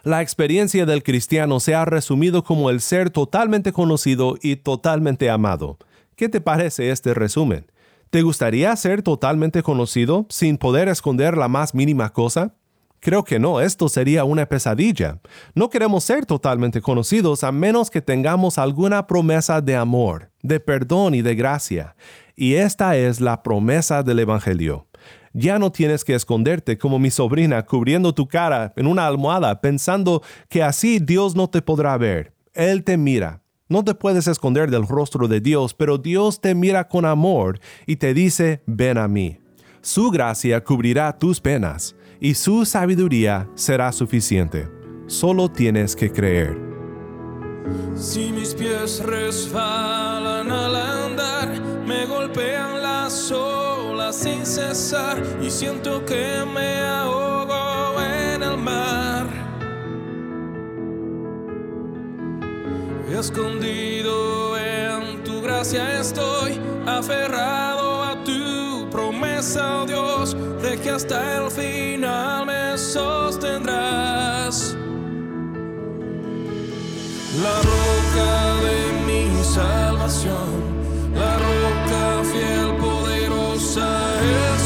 La 0.04 0.22
experiencia 0.22 0.86
del 0.86 1.02
cristiano 1.02 1.60
se 1.60 1.74
ha 1.74 1.84
resumido 1.84 2.44
como 2.44 2.70
el 2.70 2.80
ser 2.80 3.10
totalmente 3.10 3.74
conocido 3.74 4.36
y 4.40 4.58
totalmente 4.58 5.32
amado. 5.32 5.80
¿Qué 6.16 6.30
te 6.30 6.40
parece 6.40 6.92
este 6.92 7.16
resumen? 7.16 7.66
¿Te 8.12 8.22
gustaría 8.22 8.76
ser 8.76 9.02
totalmente 9.02 9.64
conocido 9.64 10.28
sin 10.30 10.60
poder 10.60 10.90
esconder 10.90 11.36
la 11.36 11.48
más 11.48 11.74
mínima 11.74 12.10
cosa? 12.10 12.54
Creo 13.00 13.24
que 13.24 13.40
no, 13.40 13.62
esto 13.62 13.88
sería 13.88 14.26
una 14.26 14.46
pesadilla. 14.46 15.20
No 15.56 15.70
queremos 15.70 16.04
ser 16.04 16.26
totalmente 16.26 16.82
conocidos 16.82 17.44
a 17.44 17.52
menos 17.52 17.90
que 17.90 18.02
tengamos 18.02 18.58
alguna 18.58 19.08
promesa 19.08 19.62
de 19.62 19.76
amor, 19.76 20.32
de 20.44 20.60
perdón 20.60 21.16
y 21.16 21.22
de 21.22 21.36
gracia. 21.36 21.96
Y 22.36 22.56
esta 22.56 22.98
es 22.98 23.22
la 23.22 23.42
promesa 23.42 24.04
del 24.04 24.20
Evangelio. 24.20 24.88
Ya 25.32 25.60
no 25.60 25.72
tienes 25.72 26.04
que 26.04 26.16
esconderte 26.16 26.78
como 26.78 27.00
mi 27.00 27.12
sobrina 27.12 27.66
cubriendo 27.66 28.14
tu 28.14 28.28
cara 28.28 28.74
en 28.76 28.88
una 28.88 29.08
almohada 29.08 29.62
pensando 29.62 30.22
que 30.50 30.64
así 30.64 31.00
Dios 31.00 31.36
no 31.36 31.50
te 31.50 31.62
podrá 31.62 31.98
ver. 31.98 32.34
Él 32.54 32.84
te 32.84 32.98
mira. 32.98 33.42
No 33.70 33.84
te 33.84 33.94
puedes 33.94 34.28
esconder 34.28 34.72
del 34.72 34.88
rostro 34.88 35.28
de 35.28 35.40
Dios, 35.40 35.76
pero 35.76 36.00
Dios 36.00 36.42
te 36.42 36.56
mira 36.56 36.88
con 36.88 37.06
amor 37.06 37.60
y 37.86 37.98
te 37.98 38.16
dice, 38.16 38.64
ven 38.66 38.98
a 38.98 39.08
mí. 39.08 39.38
Su 39.82 40.10
gracia 40.10 40.64
cubrirá 40.64 41.18
tus 41.18 41.40
penas 41.40 41.96
y 42.20 42.34
su 42.34 42.66
sabiduría 42.66 43.50
será 43.56 43.92
suficiente. 43.92 44.70
Solo 45.08 45.50
tienes 45.50 45.96
que 45.96 46.12
creer. 46.12 46.58
Si 47.96 48.32
mis 48.32 48.54
pies 48.54 49.04
resbalan 49.04 50.52
al 50.52 50.76
andar, 50.76 51.62
me 51.86 52.06
golpean 52.06 52.82
las 52.82 53.32
olas 53.32 54.16
sin 54.16 54.46
cesar 54.46 55.22
y 55.42 55.50
siento 55.50 56.06
que 56.06 56.46
me 56.54 56.80
ahogo 56.80 58.02
en 58.02 58.44
el 58.44 58.58
mar. 58.58 59.28
Escondido 63.12 64.58
en 64.58 65.24
tu 65.24 65.42
gracia 65.42 66.00
estoy, 66.00 66.60
aferrado 66.86 67.79
promesa, 69.40 69.86
Dios, 69.88 70.36
de 70.62 70.78
que 70.82 70.90
hasta 70.90 71.38
el 71.38 71.52
final 71.52 72.46
me 72.46 72.78
sostendrás. 72.78 74.76
La 77.42 77.56
roca 77.72 78.32
de 78.66 78.78
mi 79.08 79.44
salvación, 79.44 80.50
la 81.16 81.38
roca 81.38 82.24
fiel, 82.32 82.76
poderosa 82.78 83.90
es 84.22 84.59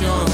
salvación, 0.00 0.29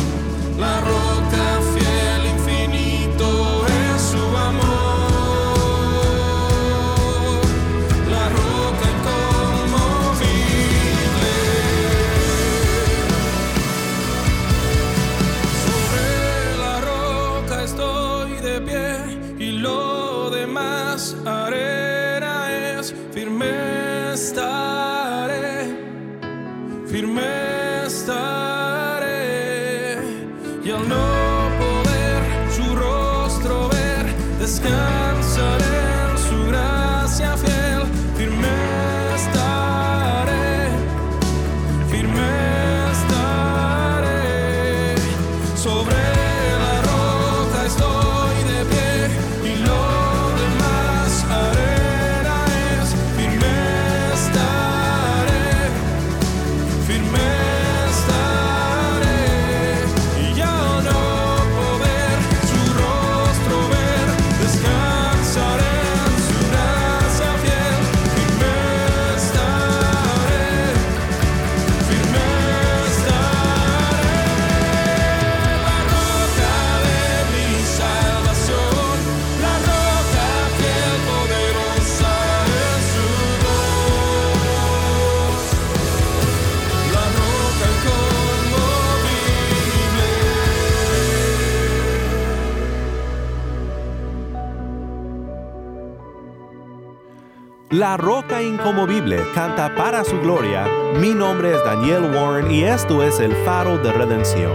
La 97.76 97.98
roca 97.98 98.42
incomovible 98.42 99.18
canta 99.34 99.74
para 99.74 100.02
su 100.02 100.18
gloria. 100.20 100.66
Mi 100.98 101.10
nombre 101.10 101.54
es 101.54 101.62
Daniel 101.62 102.04
Warren 102.04 102.50
y 102.50 102.62
esto 102.62 103.02
es 103.02 103.20
el 103.20 103.32
faro 103.44 103.76
de 103.76 103.92
redención. 103.92 104.50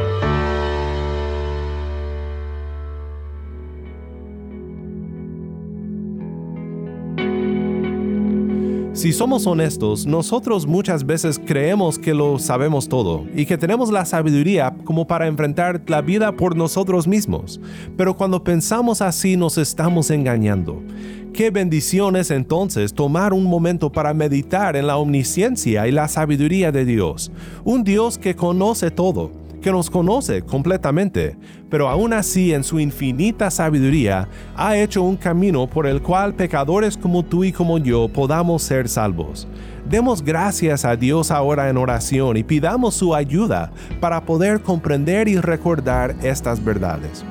Si 8.93 9.13
somos 9.13 9.45
honestos, 9.45 10.07
nosotros 10.07 10.65
muchas 10.65 11.05
veces 11.05 11.39
creemos 11.43 11.99
que 11.99 12.15
lo 12.15 12.39
sabemos 12.39 12.89
todo 12.89 13.25
y 13.35 13.45
que 13.45 13.57
tenemos 13.57 13.91
la 13.91 14.05
sabiduría 14.05 14.75
como 14.83 15.05
para 15.05 15.27
enfrentar 15.27 15.81
la 15.87 16.01
vida 16.01 16.31
por 16.31 16.55
nosotros 16.55 17.07
mismos. 17.07 17.61
Pero 17.97 18.15
cuando 18.15 18.43
pensamos 18.43 19.01
así 19.01 19.37
nos 19.37 19.59
estamos 19.59 20.09
engañando. 20.09 20.81
Qué 21.33 21.49
bendición 21.49 22.17
es 22.17 22.29
entonces 22.29 22.93
tomar 22.93 23.31
un 23.31 23.45
momento 23.45 23.89
para 23.89 24.13
meditar 24.13 24.75
en 24.75 24.85
la 24.85 24.97
omnisciencia 24.97 25.87
y 25.87 25.91
la 25.91 26.09
sabiduría 26.09 26.73
de 26.73 26.83
Dios, 26.83 27.31
un 27.63 27.85
Dios 27.85 28.17
que 28.17 28.35
conoce 28.35 28.91
todo, 28.91 29.31
que 29.61 29.71
nos 29.71 29.89
conoce 29.89 30.41
completamente, 30.41 31.37
pero 31.69 31.87
aún 31.87 32.11
así 32.11 32.53
en 32.53 32.65
su 32.65 32.81
infinita 32.81 33.49
sabiduría 33.49 34.27
ha 34.57 34.75
hecho 34.75 35.03
un 35.03 35.15
camino 35.15 35.67
por 35.67 35.87
el 35.87 36.01
cual 36.01 36.33
pecadores 36.33 36.97
como 36.97 37.23
tú 37.23 37.45
y 37.45 37.53
como 37.53 37.77
yo 37.77 38.09
podamos 38.09 38.61
ser 38.61 38.89
salvos. 38.89 39.47
Demos 39.89 40.21
gracias 40.21 40.83
a 40.83 40.97
Dios 40.97 41.31
ahora 41.31 41.69
en 41.69 41.77
oración 41.77 42.35
y 42.35 42.43
pidamos 42.43 42.95
su 42.95 43.15
ayuda 43.15 43.71
para 44.01 44.25
poder 44.25 44.61
comprender 44.61 45.29
y 45.29 45.37
recordar 45.39 46.13
estas 46.23 46.61
verdades. 46.61 47.23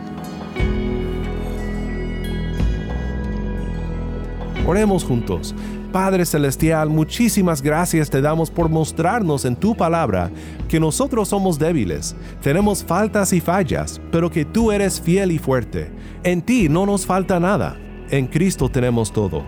Oremos 4.67 5.05
juntos. 5.05 5.55
Padre 5.91 6.25
Celestial, 6.25 6.89
muchísimas 6.91 7.63
gracias 7.63 8.11
te 8.11 8.21
damos 8.21 8.51
por 8.51 8.69
mostrarnos 8.69 9.45
en 9.45 9.57
tu 9.57 9.75
palabra 9.75 10.31
que 10.69 10.79
nosotros 10.79 11.29
somos 11.29 11.59
débiles, 11.59 12.15
tenemos 12.43 12.85
faltas 12.85 13.33
y 13.33 13.41
fallas, 13.41 14.01
pero 14.13 14.31
que 14.31 14.45
tú 14.45 14.71
eres 14.71 15.01
fiel 15.01 15.33
y 15.33 15.39
fuerte. 15.39 15.91
En 16.23 16.43
ti 16.43 16.69
no 16.69 16.87
nos 16.87 17.07
falta 17.07 17.41
nada, 17.41 17.77
en 18.11 18.29
Cristo 18.29 18.69
tenemos 18.69 19.13
todo. 19.13 19.43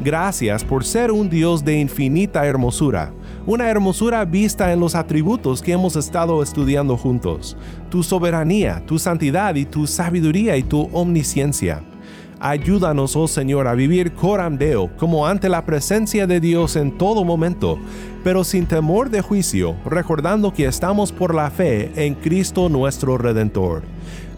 Gracias 0.00 0.64
por 0.64 0.84
ser 0.84 1.12
un 1.12 1.28
Dios 1.28 1.62
de 1.62 1.78
infinita 1.78 2.46
hermosura, 2.46 3.12
una 3.44 3.68
hermosura 3.68 4.24
vista 4.24 4.72
en 4.72 4.80
los 4.80 4.94
atributos 4.94 5.60
que 5.60 5.72
hemos 5.72 5.96
estado 5.96 6.42
estudiando 6.42 6.96
juntos, 6.96 7.56
tu 7.90 8.02
soberanía, 8.02 8.82
tu 8.86 8.98
santidad 8.98 9.56
y 9.56 9.66
tu 9.66 9.86
sabiduría 9.86 10.56
y 10.56 10.62
tu 10.62 10.88
omnisciencia. 10.92 11.82
Ayúdanos, 12.44 13.14
oh 13.14 13.28
Señor, 13.28 13.68
a 13.68 13.74
vivir 13.74 14.14
coram 14.14 14.56
deo, 14.58 14.90
como 14.96 15.28
ante 15.28 15.48
la 15.48 15.64
presencia 15.64 16.26
de 16.26 16.40
Dios 16.40 16.74
en 16.74 16.98
todo 16.98 17.22
momento, 17.22 17.78
pero 18.24 18.42
sin 18.42 18.66
temor 18.66 19.10
de 19.10 19.20
juicio, 19.20 19.76
recordando 19.84 20.52
que 20.52 20.64
estamos 20.64 21.12
por 21.12 21.36
la 21.36 21.52
fe 21.52 21.92
en 21.94 22.16
Cristo 22.16 22.68
nuestro 22.68 23.16
Redentor. 23.16 23.84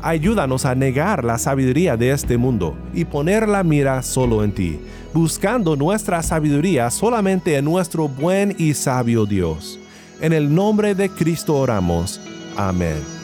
Ayúdanos 0.02 0.66
a 0.66 0.74
negar 0.74 1.24
la 1.24 1.38
sabiduría 1.38 1.96
de 1.96 2.10
este 2.10 2.36
mundo 2.36 2.76
y 2.92 3.06
poner 3.06 3.48
la 3.48 3.64
mira 3.64 4.02
solo 4.02 4.44
en 4.44 4.52
ti, 4.52 4.78
buscando 5.14 5.74
nuestra 5.74 6.22
sabiduría 6.22 6.90
solamente 6.90 7.56
en 7.56 7.64
nuestro 7.64 8.06
buen 8.06 8.54
y 8.58 8.74
sabio 8.74 9.24
Dios. 9.24 9.80
En 10.20 10.34
el 10.34 10.54
nombre 10.54 10.94
de 10.94 11.08
Cristo 11.08 11.56
oramos. 11.56 12.20
Amén. 12.54 13.23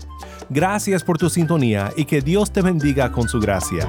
Gracias 0.50 1.02
por 1.02 1.16
tu 1.16 1.30
sintonía 1.30 1.90
y 1.96 2.04
que 2.04 2.20
Dios 2.20 2.52
te 2.52 2.60
bendiga 2.60 3.10
con 3.10 3.28
su 3.28 3.40
gracia. 3.40 3.88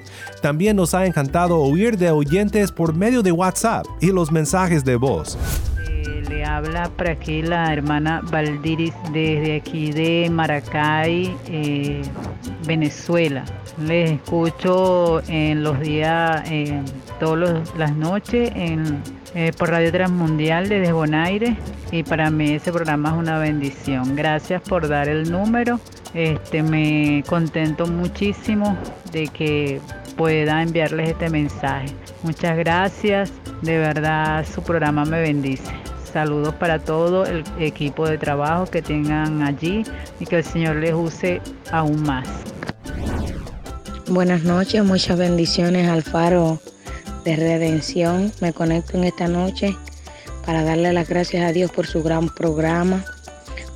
también 0.41 0.75
nos 0.75 0.93
ha 0.93 1.05
encantado 1.05 1.59
oír 1.59 1.97
de 1.97 2.11
oyentes 2.11 2.71
por 2.71 2.93
medio 2.93 3.21
de 3.21 3.31
WhatsApp 3.31 3.85
y 3.99 4.11
los 4.11 4.31
mensajes 4.31 4.83
de 4.83 4.95
voz. 4.95 5.37
Eh, 5.87 6.23
le 6.29 6.43
habla 6.43 6.89
por 6.89 7.09
aquí 7.09 7.41
la 7.41 7.71
hermana 7.71 8.21
Valdiris 8.31 8.93
desde 9.13 9.57
aquí 9.57 9.91
de 9.91 10.29
Maracay, 10.31 11.35
eh, 11.47 12.01
Venezuela. 12.65 13.45
Les 13.85 14.11
escucho 14.11 15.21
en 15.27 15.63
los 15.63 15.79
días, 15.79 16.43
eh, 16.49 16.81
todas 17.19 17.71
las 17.77 17.95
noches 17.95 18.51
en, 18.55 19.01
por 19.57 19.69
Radio 19.69 19.91
Transmundial 19.91 20.67
desde 20.67 20.91
Bonaire 20.91 21.55
y 21.91 22.03
para 22.03 22.29
mí 22.29 22.51
ese 22.51 22.71
programa 22.71 23.09
es 23.09 23.15
una 23.15 23.37
bendición. 23.37 24.15
Gracias 24.15 24.61
por 24.61 24.87
dar 24.87 25.07
el 25.07 25.31
número. 25.31 25.79
Este, 26.13 26.61
me 26.63 27.23
contento 27.27 27.87
muchísimo 27.87 28.77
de 29.11 29.27
que 29.27 29.79
pueda 30.21 30.61
enviarles 30.61 31.09
este 31.09 31.29
mensaje. 31.31 31.87
Muchas 32.21 32.55
gracias, 32.55 33.31
de 33.63 33.79
verdad 33.79 34.45
su 34.45 34.61
programa 34.61 35.03
me 35.03 35.19
bendice. 35.19 35.71
Saludos 36.13 36.53
para 36.59 36.77
todo 36.77 37.25
el 37.25 37.43
equipo 37.57 38.07
de 38.07 38.19
trabajo 38.19 38.67
que 38.67 38.83
tengan 38.83 39.41
allí 39.41 39.81
y 40.19 40.27
que 40.27 40.35
el 40.35 40.43
Señor 40.43 40.75
les 40.75 40.93
use 40.93 41.41
aún 41.71 42.03
más. 42.03 42.27
Buenas 44.09 44.43
noches, 44.43 44.83
muchas 44.83 45.17
bendiciones 45.17 45.89
al 45.89 46.03
faro 46.03 46.59
de 47.25 47.35
redención. 47.35 48.31
Me 48.41 48.53
conecto 48.53 48.97
en 48.97 49.05
esta 49.05 49.27
noche 49.27 49.75
para 50.45 50.63
darle 50.63 50.93
las 50.93 51.09
gracias 51.09 51.43
a 51.49 51.51
Dios 51.51 51.71
por 51.71 51.87
su 51.87 52.03
gran 52.03 52.29
programa, 52.29 53.03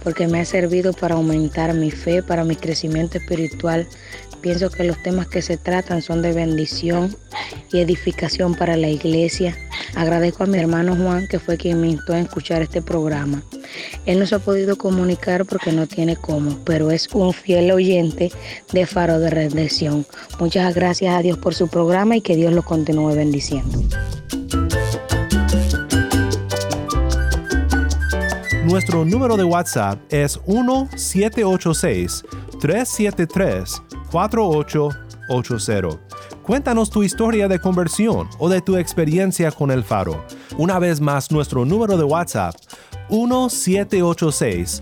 porque 0.04 0.28
me 0.28 0.42
ha 0.42 0.46
servido 0.46 0.94
para 0.94 1.16
aumentar 1.16 1.74
mi 1.74 1.90
fe, 1.90 2.22
para 2.22 2.44
mi 2.44 2.56
crecimiento 2.56 3.18
espiritual 3.18 3.88
Pienso 4.46 4.70
que 4.70 4.84
los 4.84 5.02
temas 5.02 5.26
que 5.26 5.42
se 5.42 5.58
tratan 5.58 6.04
son 6.04 6.22
de 6.22 6.32
bendición 6.32 7.18
y 7.74 7.80
edificación 7.80 8.54
para 8.54 8.78
la 8.78 8.88
iglesia. 8.88 9.58
Agradezco 9.96 10.44
a 10.44 10.46
mi 10.46 10.60
hermano 10.60 10.96
Juan, 10.96 11.28
que 11.28 11.40
fue 11.40 11.58
quien 11.58 11.82
me 11.82 11.88
instó 11.88 12.14
a 12.14 12.20
escuchar 12.20 12.62
este 12.62 12.84
programa. 12.84 13.42
Él 14.06 14.20
no 14.20 14.28
se 14.28 14.36
ha 14.36 14.40
podido 14.40 14.78
comunicar 14.78 15.46
porque 15.48 15.72
no 15.72 15.88
tiene 15.88 16.16
cómo, 16.16 16.60
pero 16.64 16.92
es 16.92 17.08
un 17.12 17.34
fiel 17.34 17.72
oyente 17.72 18.32
de 18.72 18.86
Faro 18.86 19.18
de 19.18 19.32
Redención. 19.32 20.06
Muchas 20.40 20.76
gracias 20.76 21.16
a 21.16 21.24
Dios 21.24 21.40
por 21.40 21.56
su 21.56 21.68
programa 21.68 22.16
y 22.16 22.22
que 22.22 22.36
Dios 22.36 22.54
lo 22.54 22.62
continúe 22.62 23.16
bendiciendo. 23.16 23.82
Nuestro 28.64 29.06
número 29.06 29.38
de 29.38 29.44
WhatsApp 29.44 30.00
es 30.12 30.40
1786 30.46 32.24
373 32.62 33.82
4880. 34.16 36.00
Cuéntanos 36.42 36.90
tu 36.90 37.04
historia 37.04 37.50
de 37.50 37.60
conversión 37.60 38.30
o 38.40 38.48
de 38.48 38.62
tu 38.62 38.78
experiencia 38.78 39.52
con 39.52 39.72
el 39.72 39.84
faro. 39.84 40.24
Una 40.58 40.80
vez 40.80 41.02
más, 41.02 41.34
nuestro 41.34 41.66
número 41.66 41.98
de 41.98 42.06
WhatsApp 42.06 42.56
1786 43.10 44.82